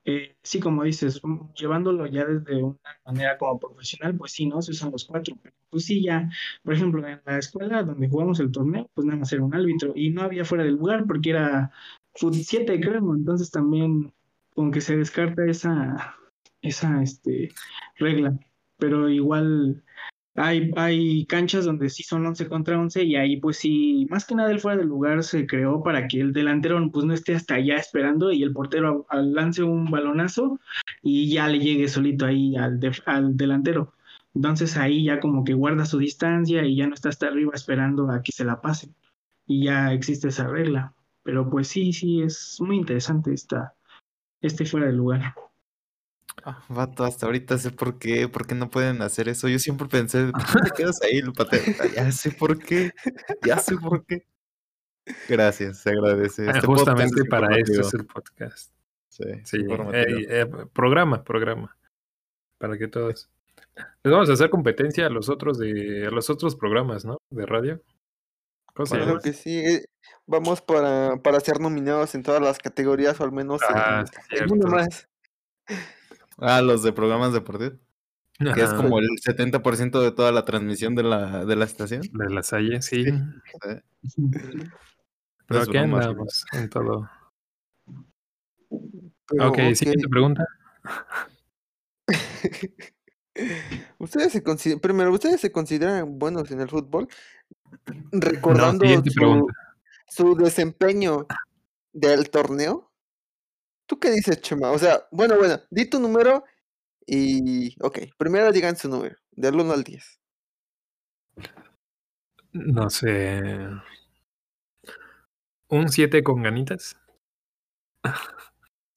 [0.06, 1.22] eh, sí, como dices,
[1.56, 4.62] llevándolo ya desde una manera como profesional, pues sí, ¿no?
[4.62, 5.36] Se usan los cuatro,
[5.70, 6.30] pues sí, ya,
[6.64, 9.94] por ejemplo, en la escuela donde jugamos el torneo, pues nada más era un árbitro
[9.96, 11.72] y no había fuera del lugar porque era
[12.14, 14.14] fut 7, creo, entonces también
[14.54, 16.16] como que se descarta esa,
[16.68, 17.50] esa este,
[17.98, 18.38] regla,
[18.78, 19.84] pero igual
[20.36, 24.36] hay, hay canchas donde sí son 11 contra 11 y ahí pues sí, más que
[24.36, 27.56] nada el fuera del lugar se creó para que el delantero pues no esté hasta
[27.56, 30.60] allá esperando y el portero lance un balonazo
[31.02, 33.94] y ya le llegue solito ahí al, de, al delantero.
[34.34, 38.12] Entonces ahí ya como que guarda su distancia y ya no está hasta arriba esperando
[38.12, 38.94] a que se la pase.
[39.48, 40.94] Y ya existe esa regla.
[41.24, 43.76] Pero pues sí, sí, es muy interesante esta,
[44.42, 45.34] este fuera del lugar.
[46.44, 49.48] Ah, vato, hasta ahorita sé por qué, por qué no pueden hacer eso.
[49.48, 51.62] Yo siempre pensé, ¿por qué te quedas ahí, el pateo?
[51.96, 52.92] Ya sé por qué,
[53.46, 54.26] ya sé por qué.
[55.30, 56.48] Gracias, se agradece.
[56.48, 58.72] Ah, Este justamente podcast para esto es el podcast.
[59.10, 59.58] Sí, Sí,
[59.94, 61.78] eh, eh, programa, programa.
[62.58, 63.30] Para que todos.
[64.04, 67.18] Les vamos a hacer competencia a los otros de a los otros programas, ¿no?
[67.30, 67.82] De radio.
[68.74, 69.58] ¿Cómo se Claro que sí.
[69.60, 69.86] eh,
[70.28, 74.52] Vamos para, para ser nominados en todas las categorías, o al menos en, Ah, en
[74.52, 74.68] una cierto.
[74.68, 75.08] más.
[76.38, 77.80] Ah, los de programas deportivos.
[78.38, 82.02] Que es como el 70% de toda la transmisión de la, de la estación.
[82.02, 83.06] de la Salle, sí.
[83.06, 83.12] Sí.
[85.48, 87.10] Pero es aquí andamos en todo.
[89.28, 89.76] Pero, ok, ok.
[89.76, 90.46] siguiente pregunta.
[94.00, 97.08] Ustedes se consideran, primero, ¿ustedes se consideran buenos en el fútbol?
[98.12, 98.86] Recordando
[100.08, 101.28] su desempeño
[101.92, 102.92] del torneo.
[103.86, 104.72] ¿Tú qué dices, Chema?
[104.72, 106.44] O sea, bueno, bueno, di tu número
[107.06, 107.76] y.
[107.84, 110.20] Ok, primero digan su número, del 1 al 10.
[112.54, 113.42] No sé.
[115.68, 116.98] ¿Un 7 con ganitas?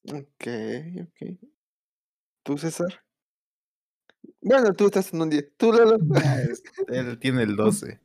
[0.05, 0.47] Ok,
[1.03, 1.39] ok.
[2.45, 3.05] ¿Tú, César?
[4.41, 5.57] Bueno, tú estás en un 10.
[5.57, 5.99] ¿Tú, Lalo?
[6.89, 8.01] Él tiene el 12.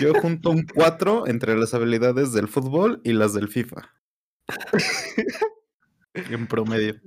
[0.00, 3.90] Yo junto un 4 entre las habilidades del fútbol y las del FIFA.
[6.14, 7.00] En promedio.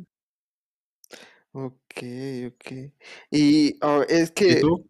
[1.52, 2.02] Ok,
[2.48, 2.92] ok.
[3.32, 4.62] Y ah, es ¿Y que.
[4.62, 4.86] tú?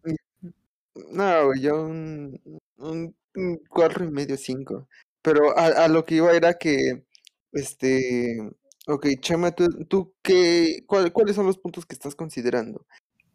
[1.10, 2.40] No, yo un,
[2.78, 4.88] un, un cuatro y medio, cinco.
[5.22, 7.04] Pero a, a lo que iba era que,
[7.52, 8.38] este,
[8.86, 12.86] ok, Chema, ¿tú, tú qué, cuál- cuáles son los puntos que estás considerando?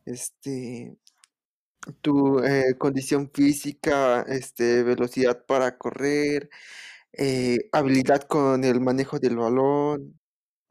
[0.05, 0.97] Este,
[2.01, 6.49] tu eh, condición física, este, velocidad para correr,
[7.13, 10.19] eh, habilidad con el manejo del balón,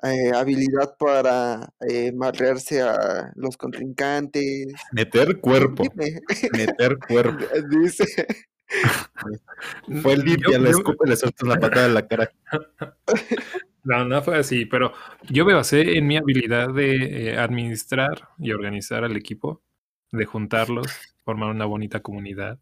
[0.03, 4.73] eh, habilidad para eh, marrearse a los contrincantes.
[4.93, 5.83] Meter cuerpo.
[5.83, 6.21] Dime,
[6.53, 7.45] Meter cuerpo.
[7.71, 8.07] dice.
[10.03, 12.31] Fue limpia, le escupe, le sueltas la patada en la cara.
[13.83, 14.93] No, no fue así, pero
[15.31, 19.63] yo me basé en mi habilidad de eh, administrar y organizar al equipo,
[20.13, 20.87] de juntarlos,
[21.25, 22.59] formar una bonita comunidad.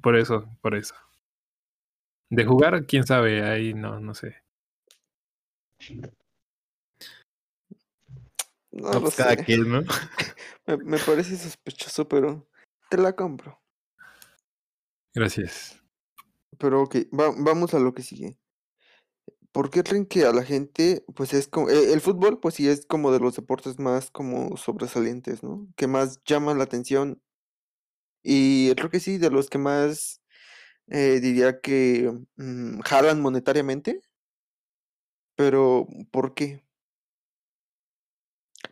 [0.00, 0.94] Por eso, por eso.
[2.30, 4.36] De jugar, quién sabe, ahí no, no sé.
[8.70, 9.44] No No, lo pues cada sé.
[9.44, 9.82] quien, ¿no?
[10.66, 12.46] Me, me parece sospechoso, pero
[12.90, 13.58] te la compro.
[15.14, 15.82] Gracias.
[16.58, 18.38] Pero ok, va- vamos a lo que sigue.
[19.52, 22.68] ¿Por qué creen que a la gente, pues es como, eh, el fútbol, pues sí
[22.68, 25.66] es como de los deportes más como sobresalientes, ¿no?
[25.76, 27.22] Que más llaman la atención.
[28.22, 30.20] Y creo que sí, de los que más
[30.88, 34.02] eh, diría que mm, jalan monetariamente.
[35.38, 36.64] Pero, ¿por qué?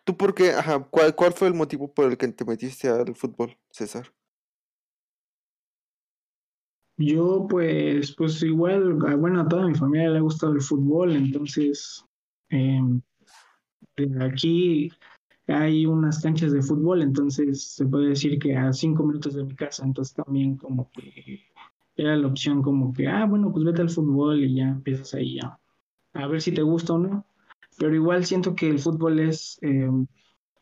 [0.03, 0.51] ¿Tú por qué?
[0.51, 4.13] Ajá, ¿cuál, cuál fue el motivo por el que te metiste al fútbol, César?
[6.99, 12.05] Yo pues, pues igual, bueno, a toda mi familia le ha gustado el fútbol, entonces
[12.51, 14.91] de aquí
[15.47, 19.55] hay unas canchas de fútbol, entonces se puede decir que a cinco minutos de mi
[19.55, 21.45] casa, entonces también como que
[21.95, 25.39] era la opción como que, ah, bueno, pues vete al fútbol y ya empiezas ahí
[25.39, 25.61] a,
[26.17, 27.27] a ver si te gusta o no.
[27.79, 30.07] Pero igual siento que el fútbol es em,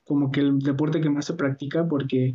[0.04, 2.34] como que el deporte que más se practica porque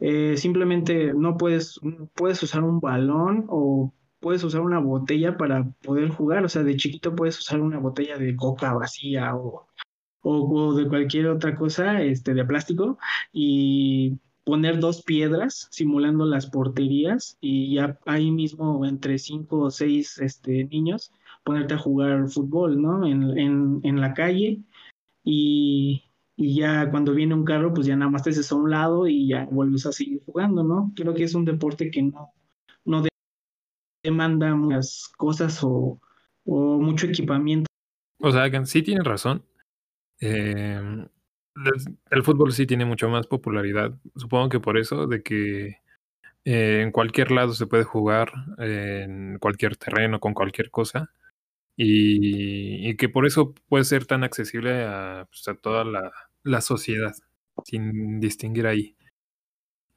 [0.00, 1.80] eh, simplemente no puedes,
[2.14, 6.44] puedes usar un balón o puedes usar una botella para poder jugar.
[6.44, 9.66] O sea, de chiquito puedes usar una botella de coca vacía o,
[10.22, 12.98] o, o de cualquier otra cosa este, de plástico
[13.32, 20.18] y poner dos piedras simulando las porterías y ya ahí mismo entre cinco o seis
[20.18, 21.12] este, niños
[21.46, 23.06] ponerte a jugar fútbol, ¿no?
[23.06, 24.64] En, en, en la calle
[25.22, 26.02] y,
[26.36, 29.06] y ya cuando viene un carro, pues ya nada más te haces a un lado
[29.06, 30.92] y ya vuelves a seguir jugando, ¿no?
[30.96, 32.32] Creo que es un deporte que no,
[32.84, 33.10] no de-
[34.02, 36.00] demanda muchas cosas o,
[36.44, 37.66] o mucho equipamiento.
[38.20, 39.44] O sea, sí tienen razón.
[40.20, 41.06] Eh,
[42.10, 43.92] el, fútbol sí tiene mucho más popularidad.
[44.16, 45.78] Supongo que por eso, de que
[46.44, 51.12] eh, en cualquier lado se puede jugar, en cualquier terreno, con cualquier cosa.
[51.76, 56.12] Y, que por eso puede ser tan accesible a, pues, a toda la,
[56.42, 57.14] la sociedad,
[57.64, 58.96] sin distinguir ahí.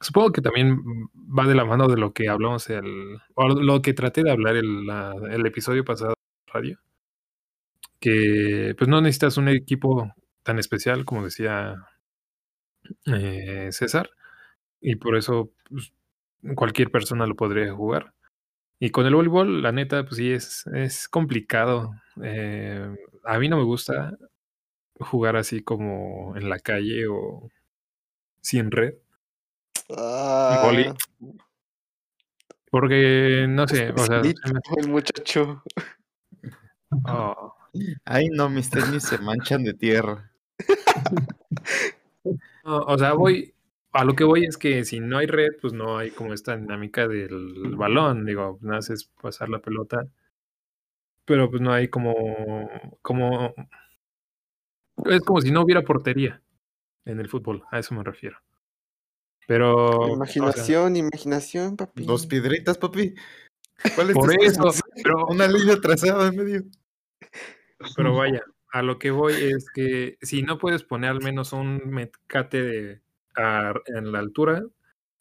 [0.00, 0.78] Supongo que también
[1.16, 4.56] va de la mano de lo que hablamos el, o lo que traté de hablar
[4.56, 6.14] el, la- el episodio pasado
[6.46, 6.78] radio,
[8.00, 10.12] que pues no necesitas un equipo
[10.42, 11.76] tan especial como decía
[13.06, 14.10] eh, César,
[14.80, 15.92] y por eso pues,
[16.56, 18.14] cualquier persona lo podría jugar.
[18.82, 21.92] Y con el voleibol, la neta, pues sí, es, es complicado.
[22.22, 24.16] Eh, a mí no me gusta
[24.98, 27.50] jugar así como en la calle o
[28.40, 28.94] sin red.
[29.86, 30.86] Boli.
[30.86, 30.94] Ah,
[32.70, 34.22] Porque, no sé, o sea,
[34.78, 35.62] el muchacho.
[37.06, 37.54] oh,
[38.06, 40.32] Ay, no, mis tenis se manchan de tierra.
[42.64, 43.52] no, o sea, voy,
[43.92, 46.56] a lo que voy es que si no hay red, pues no hay como esta
[46.56, 48.24] dinámica del balón.
[48.24, 50.06] Digo, no haces pasar la pelota
[51.30, 52.68] pero pues no hay como,
[53.02, 53.54] como,
[55.04, 56.42] es como si no hubiera portería
[57.04, 58.36] en el fútbol, a eso me refiero.
[59.46, 62.04] Pero, o sea, Imaginación, imaginación, papi.
[62.04, 63.14] Dos piedritas, papi.
[63.94, 64.72] ¿Cuál es por eso,
[65.04, 66.64] pero, Una línea trazada en medio.
[67.94, 71.78] pero vaya, a lo que voy es que si no puedes poner al menos un
[71.90, 73.02] mecate de,
[73.36, 74.64] a- en la altura,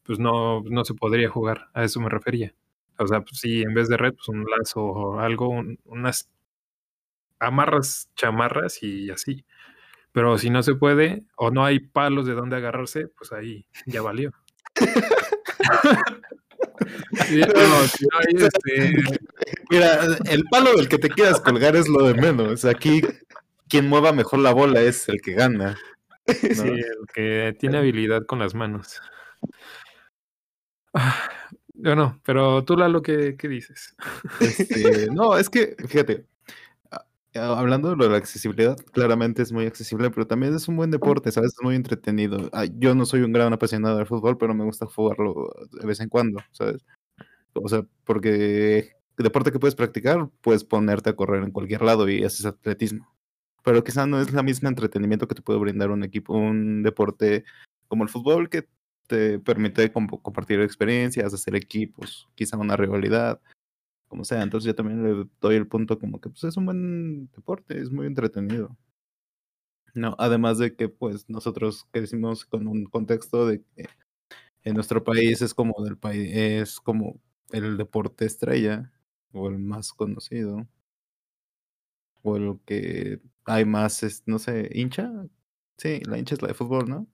[0.03, 2.53] pues no, no se podría jugar, a eso me refería.
[2.99, 6.29] O sea, pues sí, en vez de red, pues un lazo o algo, un- unas
[7.39, 9.45] amarras chamarras y así.
[10.13, 14.01] Pero si no se puede o no hay palos de donde agarrarse, pues ahí ya
[14.01, 14.33] valió.
[17.27, 18.93] Sí, no, si no hay, este,
[19.69, 19.99] Mira,
[20.29, 22.65] el palo del que te quieras colgar es lo de menos.
[22.65, 23.01] Aquí,
[23.67, 25.77] quien mueva mejor la bola es el que gana.
[26.55, 26.63] ¿no?
[26.63, 29.01] Sí, el que tiene habilidad con las manos.
[30.93, 31.29] Ah,
[31.73, 33.95] Yo no, pero tú, Lalo, ¿qué, qué dices?
[34.41, 36.25] Este, no, es que, fíjate,
[36.91, 37.05] a-
[37.35, 40.77] a- hablando de lo de la accesibilidad, claramente es muy accesible, pero también es un
[40.77, 41.53] buen deporte, ¿sabes?
[41.57, 42.49] Es muy entretenido.
[42.53, 45.99] Ah, Yo no soy un gran apasionado del fútbol, pero me gusta jugarlo de vez
[45.99, 46.83] en cuando, ¿sabes?
[47.53, 52.07] O sea, porque el deporte que puedes practicar, puedes ponerte a correr en cualquier lado
[52.09, 53.13] y haces atletismo.
[53.69, 57.43] Pero quizá no es la misma entretenimiento que te puede brindar un equipo, un deporte
[57.87, 58.67] como el fútbol que
[59.05, 63.39] te permite comp- compartir experiencias, hacer equipos, quizá una rivalidad
[64.07, 64.41] como sea.
[64.41, 67.91] Entonces yo también le doy el punto como que pues es un buen deporte, es
[67.91, 68.75] muy entretenido.
[69.93, 73.85] No, además de que pues nosotros crecimos con un contexto de que
[74.63, 77.19] en nuestro país es como del país, es como
[77.51, 78.91] el deporte estrella
[79.31, 80.65] o el más conocido
[82.23, 85.11] o el que hay más, es, no sé, hincha.
[85.77, 87.07] Sí, la hincha es la de fútbol, ¿no?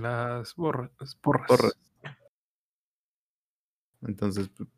[0.00, 0.90] Las borras,
[1.20, 1.46] porras.
[1.48, 1.72] Porras.
[4.02, 4.68] Entonces, pu-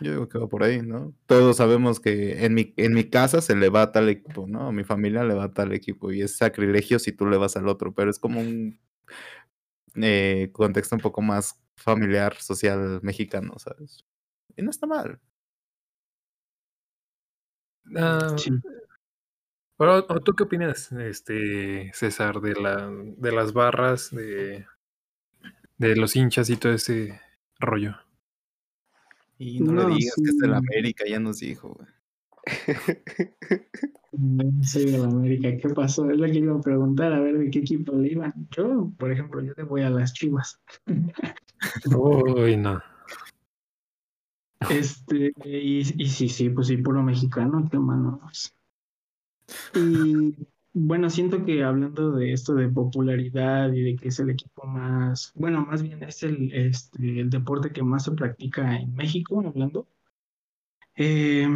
[0.00, 1.14] yo digo que va por ahí, ¿no?
[1.26, 4.68] Todos sabemos que en mi, en mi casa se le va a tal equipo, ¿no?
[4.68, 7.56] A mi familia le va a tal equipo y es sacrilegio si tú le vas
[7.56, 8.78] al otro, pero es como un
[9.94, 14.04] eh, contexto un poco más familiar, social mexicano, ¿sabes?
[14.56, 15.20] Y no está mal.
[18.36, 18.50] Sí.
[19.76, 24.66] pero, ¿o ¿tú qué opinas, este, César, de la, de las barras, de,
[25.78, 27.20] de los hinchas y todo ese
[27.58, 27.96] rollo?
[29.38, 30.58] Y no, No, le digas que es de la.
[30.58, 31.88] América, ya nos dijo, güey.
[34.18, 36.08] No soy de la América, ¿qué pasó?
[36.10, 38.32] Es lo que iba a preguntar, a ver de qué equipo le iban.
[38.50, 40.58] Yo, por ejemplo, yo le voy a las Chivas.
[41.94, 42.82] Uy, no.
[44.70, 48.54] Este, y, y sí, sí, pues sí, puro mexicano, qué manos.
[49.74, 50.34] Y
[50.72, 55.32] bueno, siento que hablando de esto de popularidad y de que es el equipo más,
[55.34, 59.86] bueno, más bien es el, este, el deporte que más se practica en México, hablando.
[60.96, 61.46] Eh,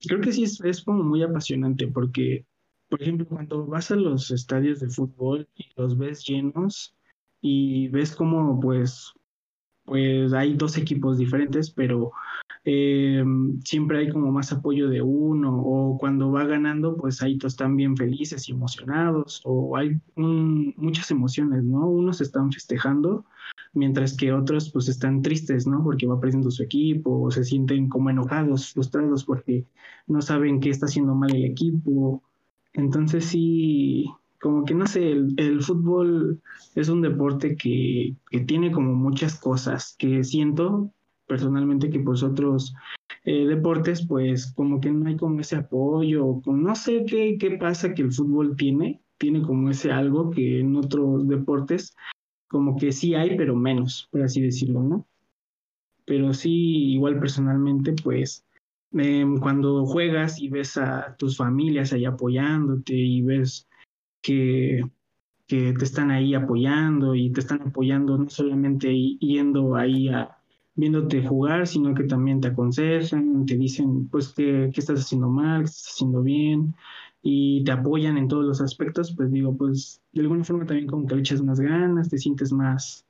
[0.00, 2.46] creo que sí es, es como muy apasionante porque,
[2.88, 6.94] por ejemplo, cuando vas a los estadios de fútbol y los ves llenos
[7.40, 9.12] y ves como pues,
[9.90, 12.12] pues hay dos equipos diferentes, pero
[12.64, 13.24] eh,
[13.64, 17.74] siempre hay como más apoyo de uno o cuando va ganando, pues ahí todos están
[17.74, 21.88] bien felices y emocionados o hay muchas emociones, ¿no?
[21.88, 23.24] Unos están festejando
[23.72, 25.82] mientras que otros pues están tristes, ¿no?
[25.82, 29.66] Porque va perdiendo su equipo o se sienten como enojados, frustrados porque
[30.06, 32.22] no saben qué está haciendo mal el equipo.
[32.74, 34.08] Entonces sí,
[34.40, 36.40] como que no sé, el, el fútbol
[36.74, 40.92] es un deporte que, que tiene como muchas cosas que siento
[41.26, 42.74] personalmente que pues otros
[43.24, 47.94] eh, deportes pues como que no hay como ese apoyo, no sé qué, qué pasa
[47.94, 51.94] que el fútbol tiene, tiene como ese algo que en otros deportes
[52.48, 55.06] como que sí hay, pero menos, por así decirlo, ¿no?
[56.04, 58.44] Pero sí, igual personalmente pues
[58.92, 63.68] em, cuando juegas y ves a tus familias ahí apoyándote y ves
[64.20, 64.82] que
[65.50, 70.38] que te están ahí apoyando y te están apoyando no solamente yendo ahí a
[70.76, 75.62] viéndote jugar, sino que también te aconsejan, te dicen pues qué, qué estás haciendo mal,
[75.62, 76.76] qué estás haciendo bien
[77.20, 81.08] y te apoyan en todos los aspectos, pues digo, pues de alguna forma también como
[81.08, 83.04] que le echas más ganas, te sientes más,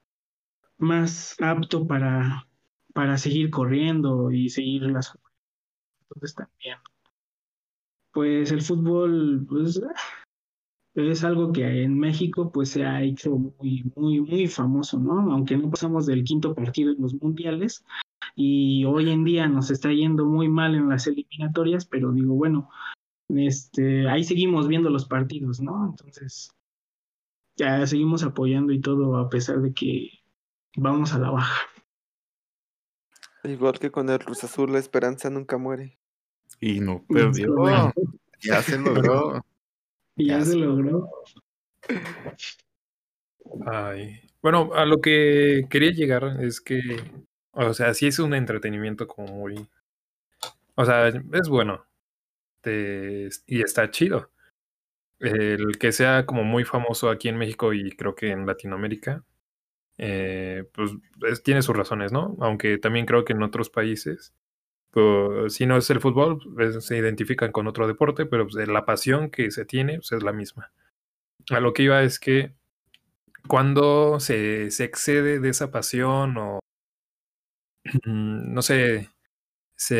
[0.78, 2.48] más apto para,
[2.94, 5.14] para seguir corriendo y seguir las
[6.04, 6.78] entonces también.
[8.12, 9.78] Pues el fútbol, pues
[10.94, 15.32] es algo que en México pues se ha hecho muy, muy, muy famoso, ¿no?
[15.32, 17.84] Aunque no pasamos del quinto partido en los mundiales
[18.34, 22.68] y hoy en día nos está yendo muy mal en las eliminatorias, pero digo, bueno,
[23.28, 25.86] este, ahí seguimos viendo los partidos, ¿no?
[25.90, 26.50] Entonces,
[27.56, 30.10] ya seguimos apoyando y todo a pesar de que
[30.76, 31.62] vamos a la baja.
[33.44, 35.98] Igual que con el Cruz Azul, la esperanza nunca muere.
[36.60, 37.54] Y no perdió.
[37.54, 38.02] correcto.
[38.42, 39.42] Ya se logró.
[40.16, 41.08] Y ya Ya se logró.
[43.66, 44.20] Ay.
[44.42, 46.80] Bueno, a lo que quería llegar es que,
[47.52, 49.68] o sea, sí es un entretenimiento como muy,
[50.74, 51.84] o sea, es bueno
[52.62, 54.30] te- y está chido.
[55.20, 59.24] El que sea como muy famoso aquí en México y creo que en Latinoamérica,
[59.98, 60.92] eh, pues
[61.30, 62.36] es- tiene sus razones, ¿no?
[62.40, 64.34] Aunque también creo que en otros países,
[64.90, 68.84] pues, si no es el fútbol, pues, se identifican con otro deporte, pero pues, la
[68.84, 70.72] pasión que se tiene pues, es la misma.
[71.50, 72.54] A lo que iba es que
[73.48, 76.60] cuando se, se excede de esa pasión o
[78.04, 79.10] mm, no sé,
[79.76, 79.96] se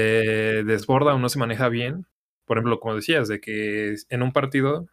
[0.65, 2.07] desborda o no se maneja bien,
[2.47, 4.89] por ejemplo, como decías, de que en un partido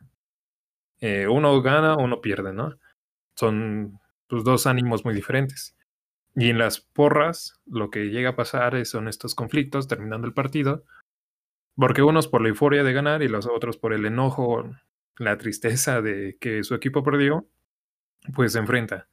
[1.02, 2.78] eh, uno gana o uno pierde, ¿no?
[3.36, 5.77] Son pues, dos ánimos muy diferentes.
[6.38, 10.34] Y en las porras, lo que llega a pasar es- son estos conflictos terminando el
[10.34, 10.86] partido,
[11.76, 14.70] porque unos por la euforia de ganar y los otros por el enojo,
[15.18, 17.48] la tristeza de que su equipo perdió,
[18.36, 19.10] pues se enfrenta.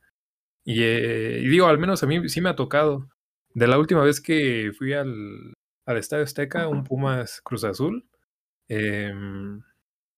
[0.64, 3.08] Y, eh, y digo, al menos a mí sí me ha tocado.
[3.54, 5.54] De la última vez que fui al,
[5.86, 8.06] al Estadio Azteca, un Pumas Cruz Azul,
[8.68, 9.62] em,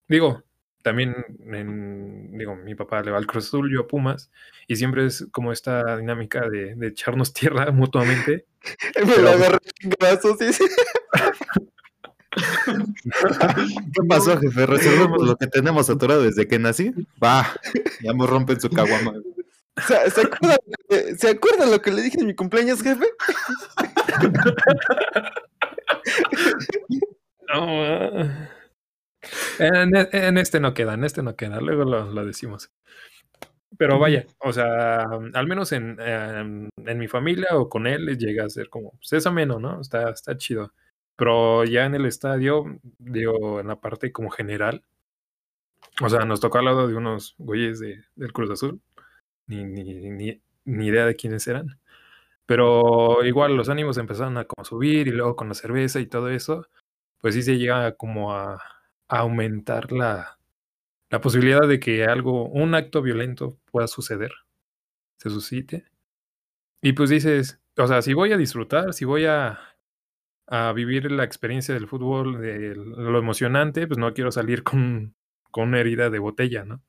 [0.09, 0.45] digo,
[0.87, 1.17] también,
[1.53, 4.31] en- digo, mi papá le va al Cruz Azul, yo a Pumas,
[4.69, 8.47] y siempre es como esta dinámica de, de echarnos tierra mutuamente.
[9.05, 9.59] Me Pero- lo agarré
[10.39, 10.65] sí, sí.
[13.95, 14.65] ¿Qué pasó, jefe?
[14.67, 16.93] Resolvemos lo que tenemos atorado desde que nací.
[17.23, 17.53] Va,
[18.01, 19.13] ya me rompen su caguama.
[19.89, 20.57] ¿Se, se acuerda,
[21.19, 23.07] ¿Se acuerda lo que le dije en mi cumpleaños, jefe?
[27.49, 28.51] No, ah.
[29.59, 32.71] En, e- en este no queda, en este no queda, luego lo, lo decimos.
[33.79, 35.03] Pero vaya, o sea,
[35.35, 39.13] al menos en, em, en mi familia o con él llega a ser como, pues
[39.13, 39.81] es ameno, ¿no?
[39.81, 40.73] Está, está chido.
[41.17, 42.65] Pero ya en el estadio,
[42.99, 44.85] digo, en la parte como general,
[46.03, 48.81] o sea, nos tocó al lado de unos güeyes de, del Cruz Azul,
[49.47, 51.81] ni, ni, ni, ni idea de quiénes eran.
[52.47, 56.31] Pero igual los ánimos empezaron a como subir y luego con la cerveza y todo
[56.31, 56.67] eso,
[57.21, 58.63] pues sí se llega como a
[59.09, 60.39] aumentar la,
[61.11, 64.33] la posibilidad de que algo, un acto violento pueda suceder,
[65.19, 65.87] se suscite.
[66.83, 69.59] Y pues dices, o sea, si voy a disfrutar, si voy a,
[70.47, 75.15] a vivir la experiencia del fútbol, de lo emocionante, pues no quiero salir con,
[75.51, 76.83] con una herida de botella, ¿no?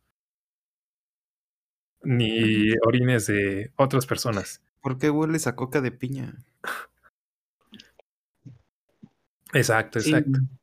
[2.04, 4.64] Ni orines de otras personas.
[4.82, 6.44] ¿Por qué hueles a coca de piña?
[9.54, 10.40] Exacto, exacto.
[10.40, 10.57] sí,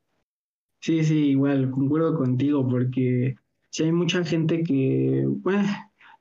[1.03, 3.35] sí, igual, concuerdo contigo, porque
[3.69, 5.67] si hay mucha gente que, bueno,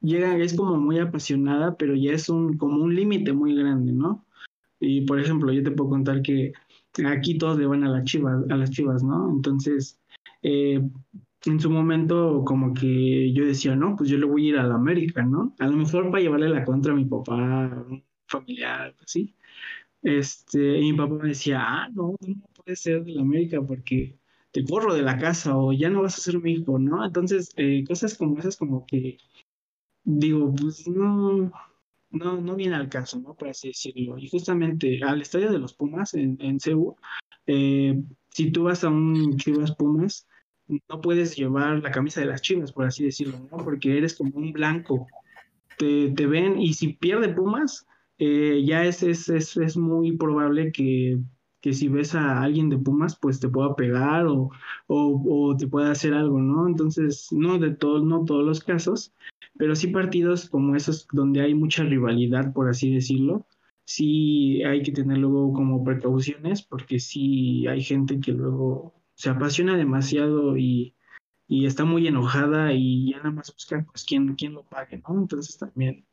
[0.01, 4.25] llega, es como muy apasionada, pero ya es un, como un límite muy grande, ¿no?
[4.81, 6.53] Y por ejemplo, yo te puedo contar que
[7.07, 9.31] aquí todos le van a las chivas, a las chivas, ¿no?
[9.31, 10.01] Entonces,
[10.43, 10.81] eh,
[11.47, 14.65] en su momento, como que yo decía, no, pues yo le voy a ir a
[14.65, 15.55] la América, ¿no?
[15.59, 19.35] A lo mejor para llevarle la contra a mi papá, un familiar, así.
[20.03, 24.17] Este, y mi papá me decía, ah, no, no puedes ser de la América porque
[24.55, 27.05] te corro de la casa o ya no vas a ser mi hijo, ¿no?
[27.05, 29.19] Entonces, eh, cosas como esas, como que
[30.05, 31.51] digo, pues no,
[32.11, 33.35] no, no viene al caso, ¿no?
[33.35, 34.17] Por así decirlo.
[34.17, 36.95] Y justamente al estadio de los Pumas en, en Cebu,
[37.49, 40.29] eh, si tú vas a un Chivas Pumas,
[40.69, 43.57] no puedes llevar la camisa de las Chivas, por así decirlo, ¿no?
[43.57, 45.09] Porque eres como un blanco.
[45.79, 47.89] Te, te ven y si pierde Pumas,
[48.19, 51.19] eh, ya es, es, es, es muy probable que,
[51.65, 54.51] que si ves a alguien de Pumas, pues te pueda pegar o,
[54.87, 56.69] o, te pueda hacer algo, ¿no?
[56.69, 59.15] Entonces, no de todos, no todos los casos,
[59.57, 63.47] pero sí partidos como esos donde hay mucha rivalidad, por así decirlo,
[63.87, 69.75] sí hay que tener luego como precauciones, porque sí hay gente que luego se apasiona
[69.79, 70.95] demasiado y,
[71.49, 75.19] y está muy enojada y ya nada más busca pues quién, quién lo pague, ¿no?
[75.19, 76.05] Entonces también,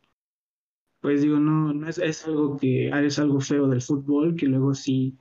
[1.02, 4.74] pues digo, no, no es, es algo que es algo feo del fútbol, que luego
[4.74, 5.18] sí,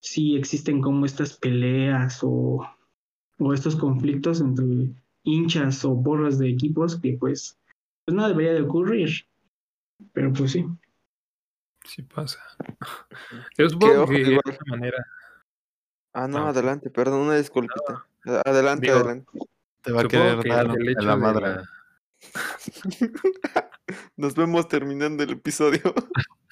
[0.00, 2.66] sí existen como estas peleas o,
[3.38, 4.90] o estos conflictos entre
[5.24, 7.58] hinchas o porras de equipos que pues,
[8.04, 9.10] pues no debería de ocurrir.
[10.12, 10.64] Pero pues sí.
[11.84, 12.38] Sí pasa.
[13.58, 14.58] Yo supongo que de igual.
[14.66, 15.04] manera.
[16.12, 16.48] Ah, no, Ah.
[16.50, 18.06] adelante, perdón, una disculpita.
[18.44, 19.30] Adelante, Digo, adelante.
[19.82, 21.46] Te va a querer que dar el en hecho la de madre.
[21.46, 21.68] la-
[24.16, 25.80] Nos vemos terminando el episodio.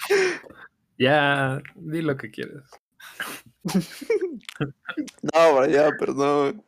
[0.99, 2.71] Ya, di lo que quieras.
[5.35, 6.63] No, ya, perdón.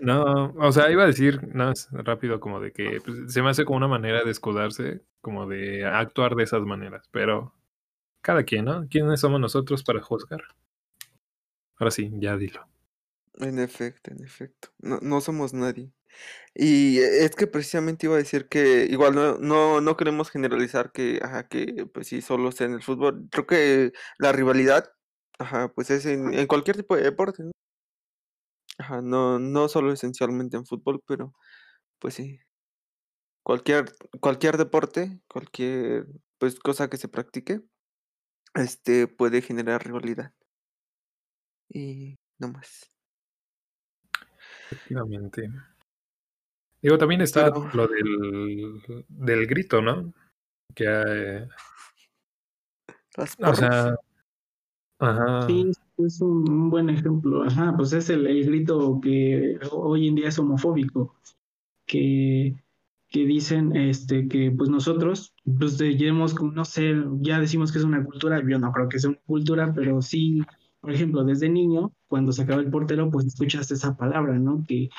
[0.00, 3.64] No, o sea, iba a decir más rápido como de que pues, se me hace
[3.64, 7.52] como una manera de escudarse, como de actuar de esas maneras, pero
[8.22, 8.88] cada quien, ¿no?
[8.88, 10.42] ¿Quiénes somos nosotros para juzgar?
[11.78, 12.66] Ahora sí, ya dilo.
[13.38, 14.68] En efecto, en efecto.
[14.78, 15.92] No, no somos nadie.
[16.54, 21.20] Y es que precisamente iba a decir que igual no, no, no queremos generalizar que,
[21.22, 23.28] ajá, que pues sí, solo sea en el fútbol.
[23.30, 24.92] Creo que la rivalidad,
[25.38, 27.52] ajá, pues es en, en cualquier tipo de deporte, ¿no?
[28.78, 31.34] Ajá, no, no solo esencialmente en fútbol, pero
[32.00, 32.40] pues sí.
[33.42, 36.06] Cualquier, cualquier deporte, cualquier
[36.38, 37.60] pues cosa que se practique,
[38.54, 40.32] este puede generar rivalidad.
[41.68, 42.93] Y no más.
[44.74, 45.50] Efectivamente.
[46.82, 50.12] Digo, también está Pero- lo del, del grito, ¿no?
[50.74, 51.48] Que, eh,
[53.16, 53.96] Las o sea,
[54.98, 57.44] ajá, Sí, es un, buen ejemplo.
[57.44, 61.14] Ajá, pues es el, el grito que hoy en día es homofóbico,
[61.86, 62.54] que,
[63.08, 67.84] que dicen este, que pues nosotros, pues llevamos con, no sé, ya decimos que es
[67.84, 70.42] una cultura, yo no creo que sea una cultura, pero sí,
[70.84, 74.62] por ejemplo, desde niño, cuando se acaba el portero, pues escuchas esa palabra, ¿no?
[74.68, 74.90] Que,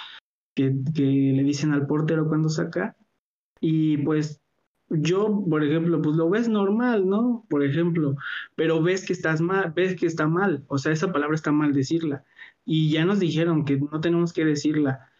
[0.55, 2.97] que, que le dicen al portero cuando saca,
[3.61, 4.41] y pues
[4.89, 7.45] yo, por ejemplo, pues lo ves normal, ¿no?
[7.49, 8.15] Por ejemplo,
[8.55, 11.71] pero ves que estás mal, ves que está mal, o sea, esa palabra está mal
[11.71, 12.23] decirla.
[12.65, 15.11] Y ya nos dijeron que no tenemos que decirla.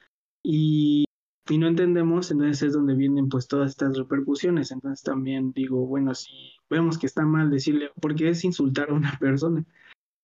[0.43, 1.05] Y,
[1.47, 4.71] y no entendemos, entonces es donde vienen pues todas estas repercusiones.
[4.71, 6.31] Entonces también digo, bueno, si
[6.71, 9.63] vemos que está mal decirle, porque es insultar a una persona.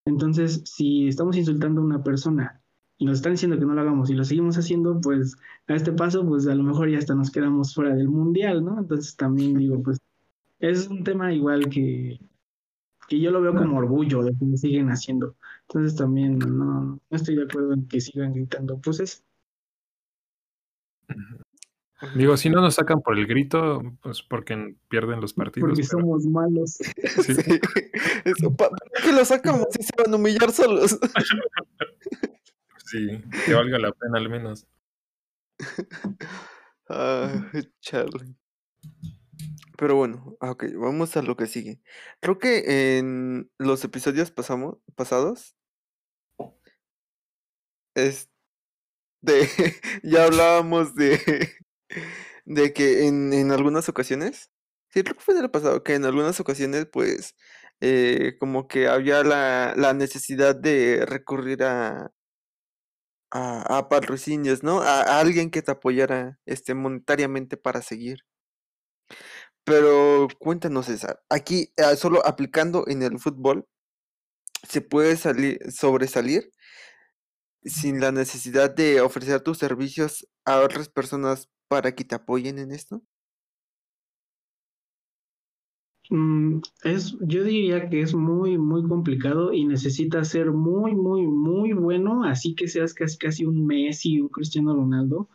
[0.05, 2.61] Entonces, si estamos insultando a una persona
[2.97, 5.35] y nos están diciendo que no lo hagamos y lo seguimos haciendo, pues
[5.67, 8.79] a este paso, pues a lo mejor ya hasta nos quedamos fuera del mundial, ¿no?
[8.79, 9.99] Entonces también digo, pues
[10.59, 12.19] es un tema igual que,
[13.07, 15.35] que yo lo veo como orgullo de que me siguen haciendo.
[15.67, 18.79] Entonces también no, no estoy de acuerdo en que sigan gritando.
[18.81, 19.25] Pues es,
[22.15, 25.69] digo, si no nos sacan por el grito, pues porque pierden los partidos.
[25.69, 26.71] porque pero- somos malos.
[27.25, 27.35] sí.
[27.35, 27.59] Sí.
[28.25, 30.99] Eso, ¿pa- ¿Para qué lo sacamos si se van a humillar solos?
[32.85, 33.07] Sí,
[33.45, 34.67] que valga la pena al menos.
[36.93, 37.49] Ah,
[37.79, 38.35] Charlie.
[39.77, 41.79] Pero bueno, ah, ok, vamos a lo que sigue.
[42.19, 45.55] Creo que en los episodios pasamos, pasados,
[47.95, 48.29] es
[49.21, 49.47] de,
[50.03, 51.17] ya hablábamos de,
[52.45, 54.51] de que en, en algunas ocasiones,
[54.89, 57.35] sí, creo que fue en el pasado, que en algunas ocasiones, pues,
[57.81, 62.11] eh, como que había la, la necesidad de recurrir a,
[63.31, 64.81] a, a patrocinios, ¿no?
[64.81, 68.19] A, alguien que te apoyara este, monetariamente para seguir.
[69.63, 73.67] Pero cuéntanos, César, aquí ah, solo aplicando en el fútbol,
[74.67, 76.51] ¿se puede salir, sobresalir
[77.63, 82.73] sin la necesidad de ofrecer tus servicios a otras personas para que te apoyen en
[82.73, 83.01] esto?
[86.09, 91.71] Mm, es, yo diría que es muy, muy complicado y necesitas ser muy, muy, muy
[91.71, 95.29] bueno, así que seas casi, casi un Messi, un Cristiano Ronaldo,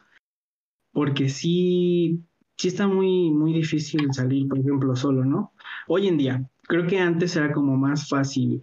[0.93, 2.23] porque sí,
[2.59, 5.55] sí está muy, muy difícil salir, por ejemplo, solo, ¿no?
[5.89, 8.61] Hoy en día, creo que antes era como más fácil,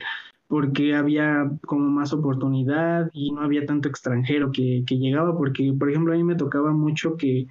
[0.48, 6.14] porque había como más oportunidad y no había tanto extranjero que, llegaba, porque, por ejemplo,
[6.14, 7.48] a mí me tocaba mucho que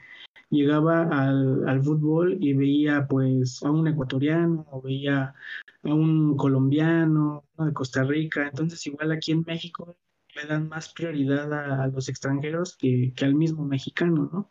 [0.50, 5.34] llegaba al, fútbol y veía pues a un ecuatoriano o veía
[5.82, 9.96] a un colombiano, uno de Costa Rica, entonces igual aquí en México
[10.34, 14.50] le dan más prioridad a, los extranjeros que, que al mismo mexicano, ¿no?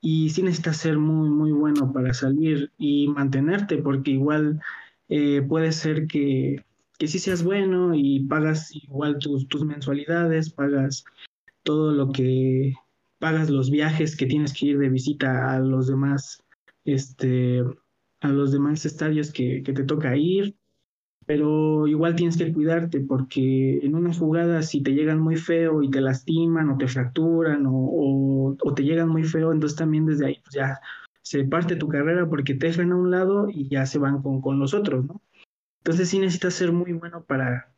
[0.00, 4.60] Y sí necesitas ser muy, muy bueno para salir y mantenerte, porque igual
[5.08, 6.64] eh, puede ser que,
[6.98, 11.04] que sí seas bueno y pagas igual tus, tus mensualidades, pagas
[11.62, 12.74] todo lo que
[13.18, 16.42] pagas los viajes que tienes que ir de visita a los demás,
[16.84, 17.62] este,
[18.20, 20.56] a los demás estadios que, que te toca ir,
[21.26, 25.90] pero igual tienes que cuidarte porque en una jugada si te llegan muy feo y
[25.90, 30.40] te lastiman o te fracturan o, o, te llegan muy feo, entonces también desde ahí
[30.42, 30.80] pues ya
[31.22, 34.40] se parte tu carrera porque te dejan a un lado y ya se van con,
[34.40, 35.20] con los otros, ¿no?
[35.86, 37.72] Entonces sí necesitas ser muy bueno para,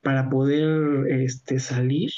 [0.00, 2.10] para poder este, salir,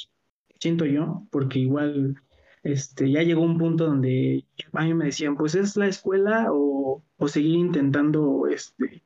[0.60, 2.22] siento yo, porque igual
[2.62, 7.02] este, ya llegó un punto donde a mí me decían, pues es la escuela o,
[7.16, 9.02] o seguir intentando este,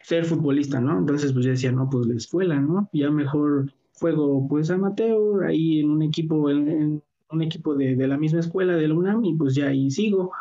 [0.00, 1.00] ser futbolista, ¿no?
[1.00, 2.88] Entonces pues yo decía, no, pues la escuela, ¿no?
[2.94, 8.16] Ya mejor juego pues amateur, ahí en un equipo, en, un equipo de, de, la
[8.16, 10.32] misma escuela, de la UNAM, y pues ya ahí sigo.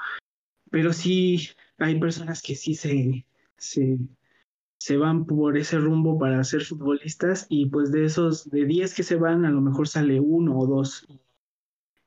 [0.72, 3.26] Pero sí hay personas que sí se,
[3.58, 3.98] se,
[4.84, 9.04] se van por ese rumbo para ser futbolistas y pues de esos, de 10 que
[9.04, 11.08] se van, a lo mejor sale uno o dos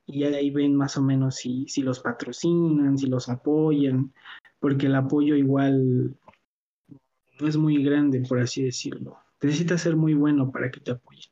[0.05, 4.13] y ahí ven más o menos si, si los patrocinan, si los apoyan,
[4.59, 6.15] porque el apoyo igual
[7.39, 9.17] no es muy grande, por así decirlo.
[9.41, 11.31] necesitas ser muy bueno para que te apoyen.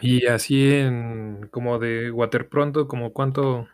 [0.00, 3.68] Y así en como de waterpronto, como cuánto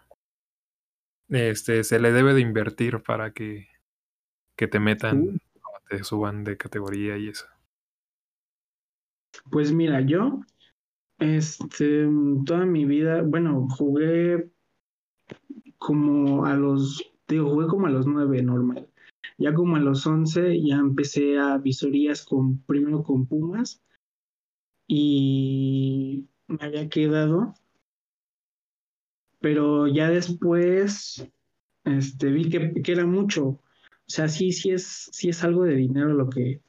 [1.29, 3.69] este se le debe de invertir para que,
[4.57, 5.46] que te metan, Uh.
[5.89, 7.47] Te suban de categoría y eso.
[9.51, 10.41] Pues mira, yo,
[11.19, 12.09] este,
[12.45, 14.51] toda mi vida, bueno, jugué
[15.79, 18.89] como a los, digo, jugué como a los nueve normal.
[19.39, 23.83] Ya como a los once ya empecé a visorías con, primero con Pumas
[24.89, 27.55] y me había quedado,
[29.41, 31.29] pero ya después,
[31.85, 33.61] este, vi que, que era mucho.
[34.09, 36.61] O sea, sí, sí es, sí es algo de dinero lo que,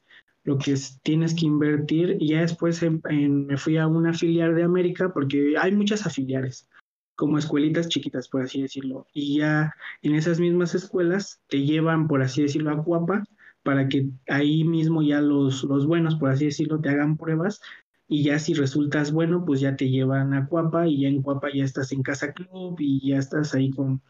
[0.44, 2.16] lo que es- tienes que invertir.
[2.20, 6.06] Y ya después en- en- me fui a una filial de América, porque hay muchas
[6.06, 6.68] afiliares,
[7.14, 9.06] como escuelitas chiquitas, por así decirlo.
[9.12, 9.72] Y ya
[10.02, 13.24] en esas mismas escuelas te llevan, por así decirlo, a Cuapa,
[13.62, 17.60] para que ahí mismo ya los, los buenos, por así decirlo, te hagan pruebas.
[18.08, 21.48] Y ya si resultas bueno, pues ya te llevan a Cuapa y ya en Cuapa
[21.54, 24.00] ya estás en Casa Club y ya estás ahí con,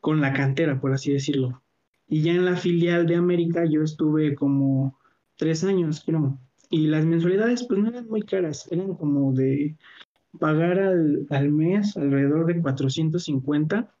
[0.00, 1.62] con la cantera, por así decirlo.
[2.08, 4.98] Y ya en la filial de América yo estuve como
[5.36, 6.38] tres años, creo.
[6.70, 9.76] Y las mensualidades pues no eran muy caras, eran como de
[10.38, 13.94] pagar al, al mes alrededor de 450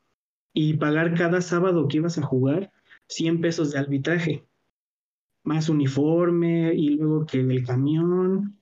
[0.52, 2.72] y pagar cada sábado que ibas a jugar
[3.08, 4.44] 100 pesos de arbitraje,
[5.44, 8.58] más uniforme y luego que del camión.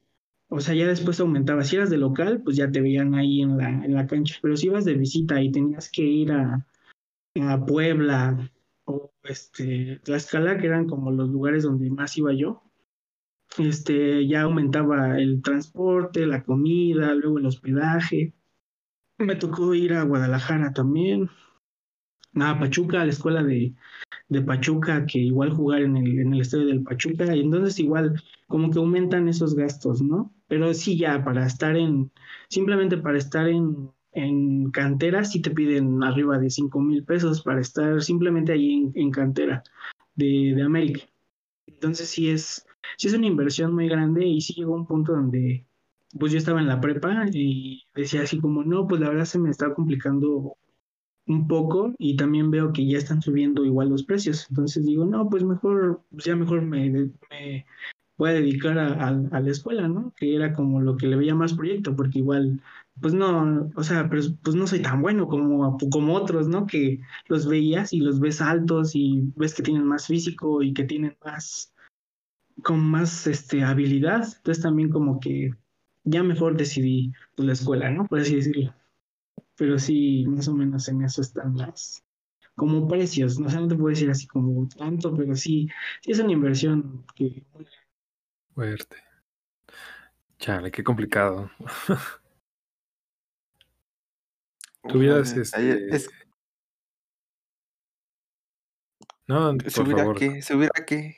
[0.49, 1.65] O sea, ya después aumentaba.
[1.65, 4.37] Si eras de local, pues ya te veían ahí en la, en la cancha.
[4.41, 6.65] Pero si ibas de visita y tenías que ir a,
[7.41, 8.51] a Puebla
[8.87, 12.63] o este, Tlaxcala, que eran como los lugares donde más iba yo,
[13.59, 18.35] este, ya aumentaba el transporte, la comida, luego el hospedaje.
[19.19, 21.29] Me tocó ir a Guadalajara también,
[22.35, 23.75] a Pachuca, a la escuela de,
[24.29, 28.23] de Pachuca, que igual jugar en el, en el estadio del Pachuca, y entonces igual
[28.47, 30.35] como que aumentan esos gastos, ¿no?
[30.49, 32.13] Pero sí ya para estar en,
[32.49, 37.61] simplemente para estar en, en cantera, sí te piden arriba de cinco mil pesos para
[37.61, 39.63] estar simplemente ahí en, en cantera
[40.15, 41.01] de, de América.
[41.67, 45.67] Entonces sí es, sí es una inversión muy grande y sí llegó un punto donde
[46.19, 49.39] pues yo estaba en la prepa y decía así como, no, pues la verdad se
[49.39, 50.57] me está complicando
[51.27, 54.47] un poco y también veo que ya están subiendo igual los precios.
[54.49, 57.67] Entonces digo, no, pues mejor, pues ya mejor me, me
[58.17, 60.13] voy a dedicar a, a, a, la escuela, ¿no?
[60.17, 62.63] Que era como lo que le veía más proyecto, porque igual,
[63.01, 66.67] pues no, o sea, pues, pues no soy tan bueno como, como otros, ¿no?
[66.67, 70.85] Que los veías y los ves altos y ves que tienen más físico y que
[70.85, 71.75] tienen más,
[72.63, 74.25] con más este, habilidad.
[74.37, 75.51] Entonces también como que
[76.05, 78.07] ya mejor decidí pues, la escuela, ¿no?
[78.07, 78.75] Por así decirlo.
[79.57, 82.05] Pero sí, más o menos en eso están las,
[82.55, 85.69] como precios, no o sea, no te puedo decir así como tanto, pero sí,
[86.03, 87.45] sí es una inversión que
[88.55, 88.97] Fuerte.
[90.39, 91.51] Chale, qué complicado.
[94.89, 95.95] Tuvieras este.
[95.95, 96.09] Es...
[99.29, 100.17] No, por ¿Subir favor.
[100.17, 101.17] qué?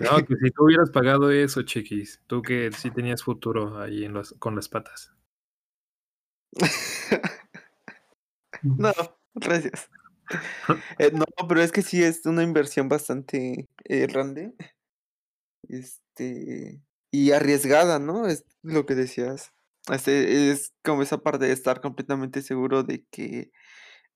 [0.00, 4.12] No, que si tú hubieras pagado eso, chiquis, tú que sí tenías futuro ahí en
[4.12, 5.12] los, con las patas.
[8.62, 8.92] no,
[9.34, 9.90] gracias.
[11.00, 14.54] Eh, no, pero es que sí es una inversión bastante eh, grande.
[15.68, 16.80] Este.
[17.10, 18.28] Y arriesgada, ¿no?
[18.28, 19.52] Es lo que decías.
[19.92, 23.50] Este, es como esa parte de estar completamente seguro de que.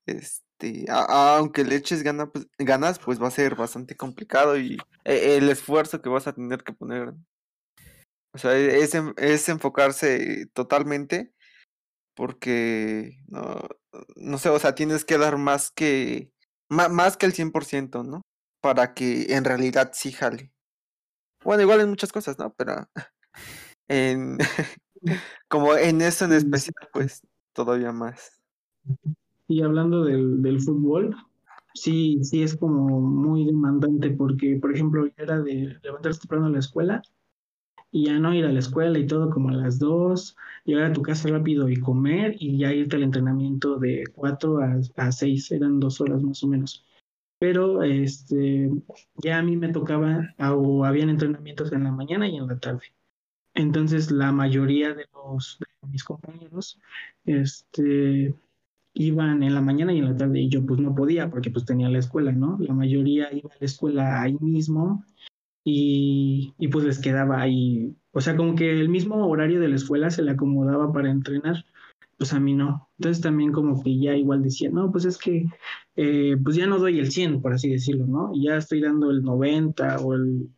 [0.06, 0.86] Este.
[0.88, 4.58] Aunque le eches gana, pues, ganas, pues va a ser bastante complicado.
[4.58, 7.14] Y eh, el esfuerzo que vas a tener que poner.
[8.32, 11.32] O sea, es, es enfocarse totalmente.
[12.14, 13.18] Porque.
[13.28, 13.60] No,
[14.16, 16.30] no sé, o sea, tienes que dar más que.
[16.70, 18.22] Más, más que el 100%, ¿no?
[18.62, 20.52] Para que en realidad sí jale.
[21.44, 22.54] Bueno, igual en muchas cosas, ¿no?
[22.54, 22.88] Pero
[23.88, 24.38] en
[25.48, 28.40] como en eso en especial, pues todavía más.
[29.48, 31.16] Y hablando del, del fútbol,
[31.74, 36.59] sí, sí es como muy demandante porque, por ejemplo, era de levantarse temprano a la
[36.59, 37.02] escuela
[37.90, 40.92] y ya no ir a la escuela y todo como a las dos, llegar a
[40.92, 45.50] tu casa rápido y comer y ya irte al entrenamiento de cuatro a, a seis,
[45.52, 46.84] eran dos horas más o menos
[47.44, 48.70] pero este,
[49.16, 52.94] ya a mí me tocaba o habían entrenamientos en la mañana y en la tarde.
[53.55, 55.59] Entonces la mayoría de los
[55.90, 56.78] mis compañeros
[57.24, 58.34] este,
[58.94, 61.64] iban en la mañana y en la tarde y yo pues no podía porque pues
[61.64, 62.59] tenía la escuela, ¿no?
[62.61, 65.05] La mayoría iba a la escuela ahí mismo
[65.64, 69.76] y, y pues les quedaba ahí, o sea, como que el mismo horario de la
[69.76, 71.64] escuela se le acomodaba para entrenar
[72.16, 72.88] pues a mí no.
[72.98, 75.46] Entonces también como que ya igual decía, no, pues es que
[75.96, 78.32] eh, pues ya no doy el 100, por así decirlo, ¿no?
[78.34, 80.48] Ya estoy dando el 90 o el,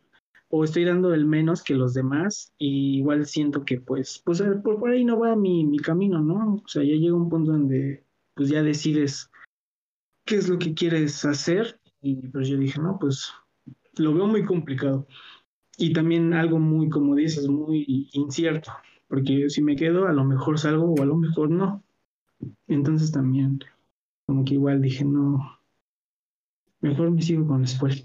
[0.49, 4.79] o estoy dando el menos que los demás y igual siento que pues, pues por,
[4.79, 6.55] por ahí no va mi, mi camino, ¿no?
[6.55, 9.29] O sea, ya llega un punto donde pues ya decides
[10.25, 13.33] qué es lo que quieres hacer y pues yo dije, no, pues
[13.97, 15.07] lo veo muy complicado.
[15.77, 18.71] Y también algo muy, como dices, muy incierto,
[19.07, 21.83] porque si me quedo a lo mejor salgo o a lo mejor no.
[22.67, 23.59] Entonces también
[24.25, 25.59] como que igual dije, no,
[26.81, 28.01] mejor me sigo con escuela.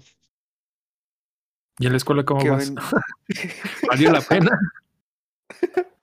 [1.79, 2.73] ¿Y en la escuela cómo vas?
[3.89, 4.57] ¿Valió la pena?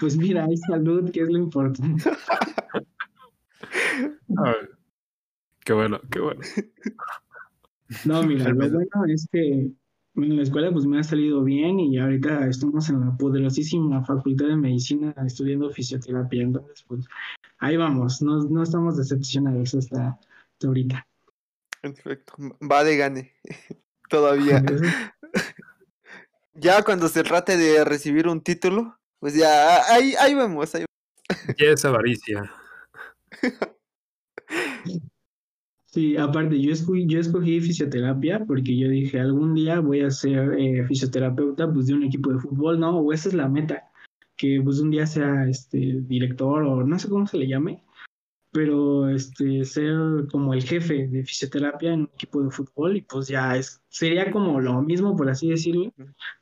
[0.00, 2.10] Pues mira, hay salud, que es lo importante.
[5.64, 6.40] qué bueno, qué bueno.
[8.04, 9.70] No, mira, lo bueno es que
[10.16, 14.48] en la escuela pues me ha salido bien y ahorita estamos en la poderosísima facultad
[14.48, 16.42] de medicina estudiando fisioterapia.
[16.42, 17.06] Entonces, pues
[17.58, 20.18] ahí vamos, no, no estamos decepcionados hasta,
[20.52, 21.06] hasta ahorita.
[21.80, 23.32] Perfecto, va de gane.
[24.08, 24.62] Todavía.
[26.54, 30.74] ya cuando se trate de recibir un título, pues ya ahí, ahí vemos.
[30.74, 30.84] Ahí...
[31.58, 32.50] Ya es avaricia.
[35.90, 40.52] Sí, aparte, yo escogí, yo escogí fisioterapia porque yo dije, algún día voy a ser
[40.58, 42.98] eh, fisioterapeuta pues, de un equipo de fútbol, ¿no?
[42.98, 43.90] O esa es la meta,
[44.36, 47.82] que pues un día sea este director o no sé cómo se le llame,
[48.58, 53.28] pero este ser como el jefe de fisioterapia en un equipo de fútbol y pues
[53.28, 55.92] ya es, sería como lo mismo, por así decirlo,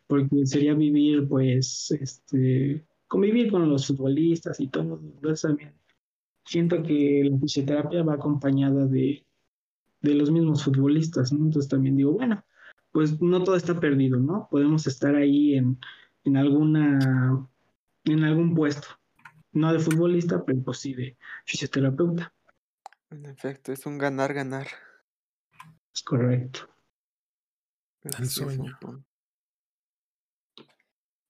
[0.07, 5.75] porque sería vivir pues, este, convivir con los futbolistas y todo, entonces también
[6.47, 9.27] siento que la fisioterapia va acompañada de
[10.01, 11.45] de los mismos futbolistas, ¿no?
[11.47, 12.43] Entonces también digo, bueno,
[12.93, 14.49] pues no todo está perdido, ¿no?
[14.51, 15.79] Podemos estar ahí en,
[16.25, 17.47] en alguna,
[18.05, 18.89] en algún puesto,
[19.57, 22.33] no de futbolista, pero pues sí de fisioterapeuta.
[23.11, 24.69] En efecto, es un ganar-ganar.
[25.95, 26.69] Es correcto.
[28.03, 28.79] El sueño.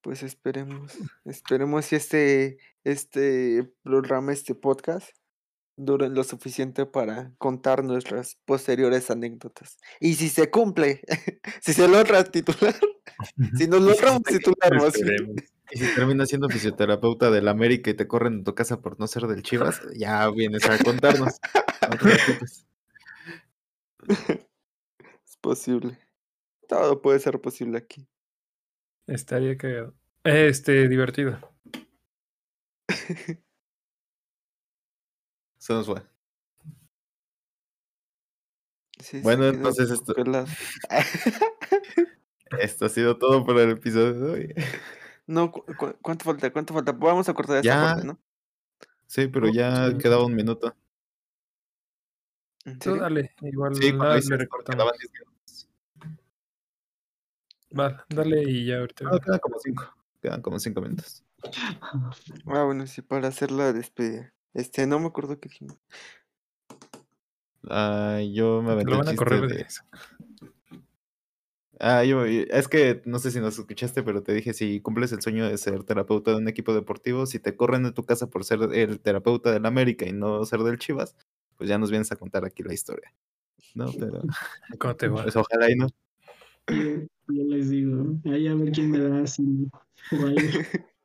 [0.03, 5.11] Pues esperemos, esperemos si este, este programa, este podcast,
[5.77, 9.79] duren lo suficiente para contar nuestras posteriores anécdotas.
[10.01, 11.03] Y si se cumple,
[11.61, 12.74] si se logra titular,
[13.57, 14.72] si nos logramos titular,
[15.70, 19.06] y si terminas siendo fisioterapeuta del América y te corren en tu casa por no
[19.06, 21.40] ser del Chivas, ya vienes a contarnos.
[24.08, 25.98] es posible.
[26.68, 28.08] Todo puede ser posible aquí.
[29.06, 29.94] Estaría cagado.
[30.24, 31.38] Este, divertido.
[35.58, 36.02] Se nos fue.
[39.22, 40.14] bueno, entonces esto.
[42.60, 44.54] esto ha sido todo por el episodio de hoy.
[45.27, 46.53] No, ¿cuánto falta?
[46.53, 46.93] ¿Cuánto falta?
[46.93, 47.83] Vamos a cortar esta ya.
[47.83, 48.18] parte, ¿no?
[49.07, 50.74] Sí, pero ya quedaba un minuto.
[52.81, 54.93] Tú dale, igual sí, nada, le recortamos.
[57.70, 59.05] Vale, dale y ya ahorita.
[59.05, 59.95] No, quedan como cinco.
[60.20, 61.24] Quedan como cinco minutos.
[61.81, 64.33] Ah, bueno, sí, para hacer la despedida.
[64.55, 65.79] Este, no me acuerdo qué dijimos.
[67.68, 69.83] Ah, yo me aventé Lo van a correr de eso.
[71.79, 75.20] Ah, yo, es que no sé si nos escuchaste, pero te dije, si cumples el
[75.20, 78.45] sueño de ser terapeuta de un equipo deportivo, si te corren de tu casa por
[78.45, 81.14] ser el terapeuta del América y no ser del Chivas,
[81.57, 83.12] pues ya nos vienes a contar aquí la historia.
[83.74, 84.22] No, pero...
[84.79, 85.22] ¿Cómo te va?
[85.22, 85.89] Pues ojalá y no.
[87.29, 89.68] Yo, les digo, ahí a ver quién me da así.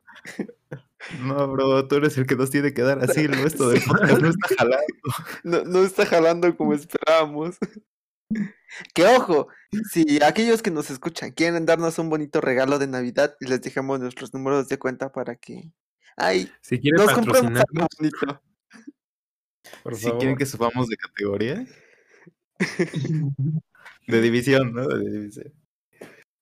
[1.24, 3.26] No, bro, tú eres el que nos tiene que dar así.
[3.44, 4.86] Esto del podcast no está jalando.
[5.44, 7.58] No, no está jalando como esperábamos.
[8.94, 9.48] Que ojo,
[9.92, 14.00] si aquellos que nos escuchan quieren darnos un bonito regalo de Navidad, y les dejamos
[14.00, 15.72] nuestros números de cuenta para que.
[16.16, 18.42] Ay, si quieren nos compramos algo bonito.
[19.84, 21.66] Por si quieren que subamos de categoría.
[24.08, 24.88] de división, ¿no?
[24.88, 25.54] De división.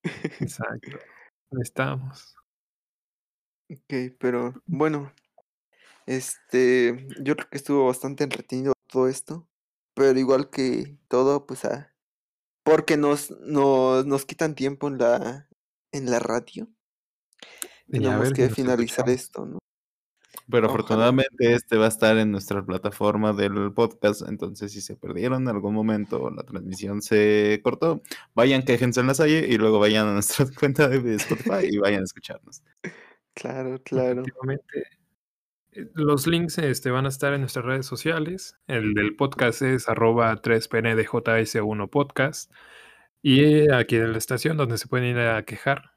[0.04, 1.00] Exacto.
[1.62, 2.36] Estamos.
[3.72, 5.14] Ok, pero bueno,
[6.06, 9.48] este, yo creo que estuvo bastante entretenido todo esto,
[10.00, 11.94] pero igual que todo, pues a,
[12.64, 15.50] porque nos, nos, nos quitan tiempo en la,
[15.92, 16.70] en la radio.
[17.86, 19.58] Tenemos que finalizar esto, ¿no?
[20.50, 25.42] Pero afortunadamente este va a estar en nuestra plataforma del podcast, entonces si se perdieron
[25.42, 28.02] en algún momento la transmisión se cortó,
[28.34, 32.04] vayan, quéjense en la salle y luego vayan a nuestra cuenta de Spotify y vayan
[32.04, 32.64] a escucharnos.
[33.34, 34.24] Claro, claro.
[35.72, 38.58] Eh, los links este, van a estar en nuestras redes sociales.
[38.68, 42.52] El del podcast es arroba 3pndjs1 podcast.
[43.22, 45.92] Y aquí en la estación donde se pueden ir a quejar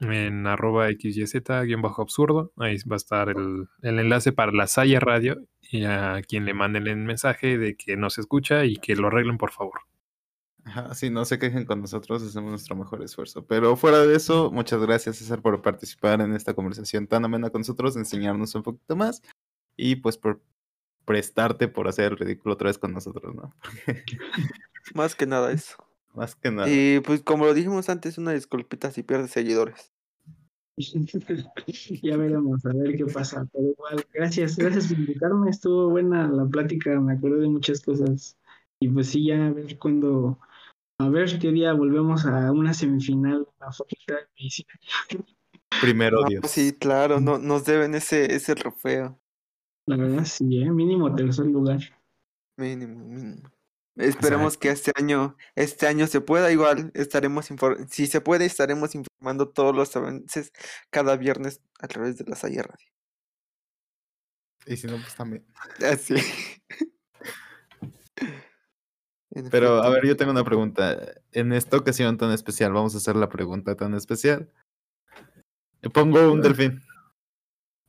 [0.00, 2.52] en arroba xyz-absurdo.
[2.56, 6.54] Ahí va a estar el, el, enlace para la Saya Radio y a quien le
[6.54, 9.87] manden el mensaje de que no se escucha y que lo arreglen por favor.
[10.68, 13.46] Ajá, sí, no se quejen con nosotros, hacemos nuestro mejor esfuerzo.
[13.46, 17.62] Pero fuera de eso, muchas gracias César por participar en esta conversación tan amena con
[17.62, 19.22] nosotros, enseñarnos un poquito más
[19.78, 20.42] y pues por
[21.06, 23.54] prestarte por hacer el ridículo otra vez con nosotros, ¿no?
[23.86, 24.18] Porque
[24.94, 25.76] Más que nada eso.
[26.14, 26.68] más que nada.
[26.68, 29.90] Y pues como lo dijimos antes, una disculpita si pierdes seguidores.
[32.02, 33.48] ya veremos, a ver qué pasa.
[33.54, 35.48] Pero igual, gracias, gracias por invitarme.
[35.48, 38.36] Estuvo buena la plática, me acordé de muchas cosas.
[38.80, 40.38] Y pues sí, ya a ver cuándo,
[40.98, 44.72] a ver qué día volvemos a una semifinal de la facultad de medicina.
[45.80, 46.50] Primero Ah, Dios.
[46.50, 49.20] sí, claro, no, nos deben ese, ese trofeo.
[49.86, 50.70] La verdad, sí, ¿eh?
[50.70, 51.80] mínimo tercer lugar.
[52.56, 53.50] Mínimo, mínimo.
[53.96, 57.48] Esperemos que este año, este año se pueda igual, estaremos
[57.90, 60.52] si se puede, estaremos informando todos los avances
[60.90, 62.86] cada viernes a través de la Salle Radio.
[64.66, 65.46] Y si no, pues también.
[65.84, 66.14] Así.
[69.30, 70.96] En Pero a ver, yo tengo una pregunta.
[71.32, 74.50] En esta ocasión tan especial, vamos a hacer la pregunta tan especial.
[75.82, 76.82] Le pongo un delfín.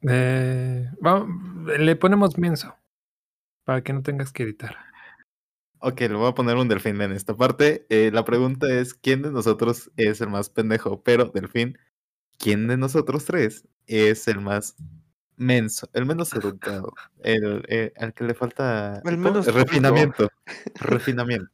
[0.09, 1.25] Eh, va-
[1.77, 2.75] le ponemos menso
[3.65, 4.75] para que no tengas que editar.
[5.79, 7.85] Ok, le voy a poner un delfín en esta parte.
[7.89, 11.01] Eh, la pregunta es, ¿quién de nosotros es el más pendejo?
[11.03, 11.77] Pero, delfín,
[12.37, 14.75] ¿quién de nosotros tres es el más
[15.39, 20.29] menso, el menos educado, el, eh, al que le falta refinamiento?
[20.75, 21.51] Refinamiento.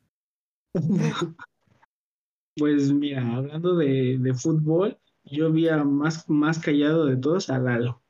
[2.58, 7.60] Pues mira, hablando de, de fútbol, yo vi a más, más callado de todos a
[7.60, 8.02] Lalo.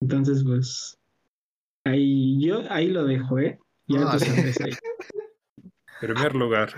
[0.00, 0.98] Entonces, pues,
[1.84, 3.58] ahí yo ahí lo dejo, ¿eh?
[3.86, 4.18] Ya tú Ay.
[4.20, 4.72] sabes ahí.
[6.00, 6.74] Primer lugar.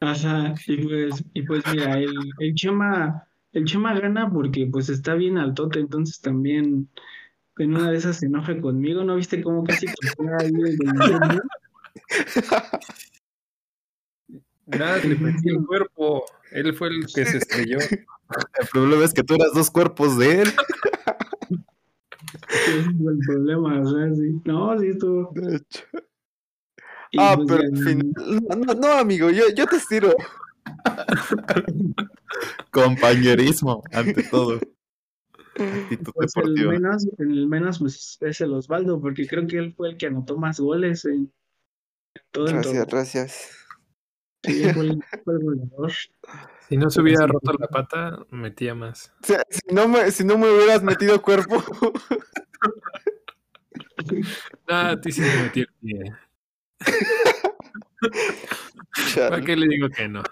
[0.00, 3.26] Ajá, y pues, y pues mira, el, el Chema,
[3.56, 6.90] el Chema gana porque pues está bien altote, entonces también
[7.58, 11.42] en una de esas se enoja conmigo, ¿no viste cómo casi ahí el del fútbol?
[14.66, 16.26] Nada, le metí el cuerpo.
[16.50, 17.78] Él fue el que se estrelló.
[17.78, 20.48] El problema es que tú eras dos cuerpos de él.
[22.48, 24.40] Ese fue el problema, o sea, sí.
[24.44, 25.30] No, sí estuvo.
[25.34, 25.84] De hecho.
[27.12, 28.12] Y Ah, pues pero al final.
[28.48, 30.12] No, no, no, amigo, yo, yo te estiro.
[32.70, 34.60] Compañerismo, ante todo.
[35.58, 39.90] Actitud Pues el menos, el menos pues, es el Osvaldo, porque creo que él fue
[39.90, 41.32] el que anotó más goles en,
[42.14, 42.86] en todo el Gracias, torneo.
[42.90, 43.50] gracias.
[44.44, 45.92] Sí, él fue el, fue el goleador.
[46.68, 49.12] Si no se hubiera roto la pata, metía más.
[49.22, 51.62] O sea, si no me, si no me hubieras metido cuerpo.
[54.68, 56.12] Ah, a ti sí me metí el pie.
[59.16, 60.22] ¿Para qué le digo que no?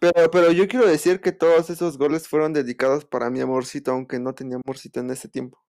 [0.00, 4.18] Pero, pero yo quiero decir que todos esos goles fueron dedicados para mi amorcito, aunque
[4.20, 5.62] no tenía amorcito en ese tiempo.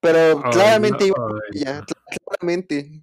[0.00, 3.02] Pero Ay, claramente iba no, por ella, cl- claramente.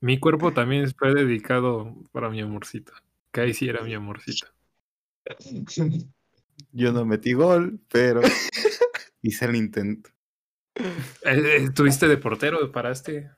[0.00, 2.92] Mi cuerpo también fue dedicado para mi amorcito.
[3.32, 4.46] Que ahí sí era mi amorcito.
[6.72, 8.20] Yo no metí gol, pero
[9.22, 10.10] hice el intento.
[10.76, 10.82] Eh,
[11.24, 13.30] eh, Estuviste de portero, paraste.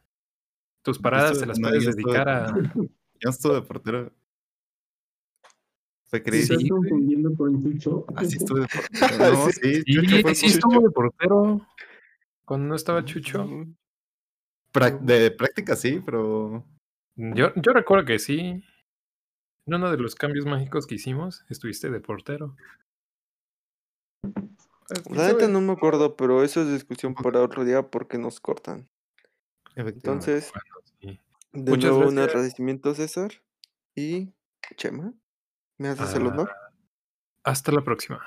[0.82, 2.54] Tus paradas se las no, puedes estuve- dedicar a.
[3.20, 4.12] Yo estuve de portero.
[6.08, 6.50] Fue Se Chris.
[6.50, 8.06] estás confundiendo con Chucho.
[8.14, 9.18] Así estuve de portero.
[9.32, 9.52] No, Sí.
[9.60, 10.54] sí, Sí, Chucho fue sí Chucho.
[10.58, 11.66] estuvo de portero.
[12.44, 13.48] Cuando no estaba Chucho.
[15.00, 16.64] De práctica sí, pero
[17.16, 18.62] Yo, yo recuerdo que sí.
[19.66, 22.54] En uno de los cambios mágicos que hicimos, estuviste de portero.
[24.22, 28.38] pues, La neta no me acuerdo, pero eso es discusión para otro día porque nos
[28.38, 28.88] cortan.
[29.74, 30.30] Efectivamente.
[30.32, 30.52] Entonces,
[31.00, 31.20] Sí.
[31.52, 33.32] de Muchas nuevo un agradecimiento, César.
[33.94, 34.32] Y
[34.76, 35.12] Chema,
[35.78, 36.28] ¿me haces el Ah.
[36.28, 36.50] honor?
[37.44, 38.20] Hasta la próxima.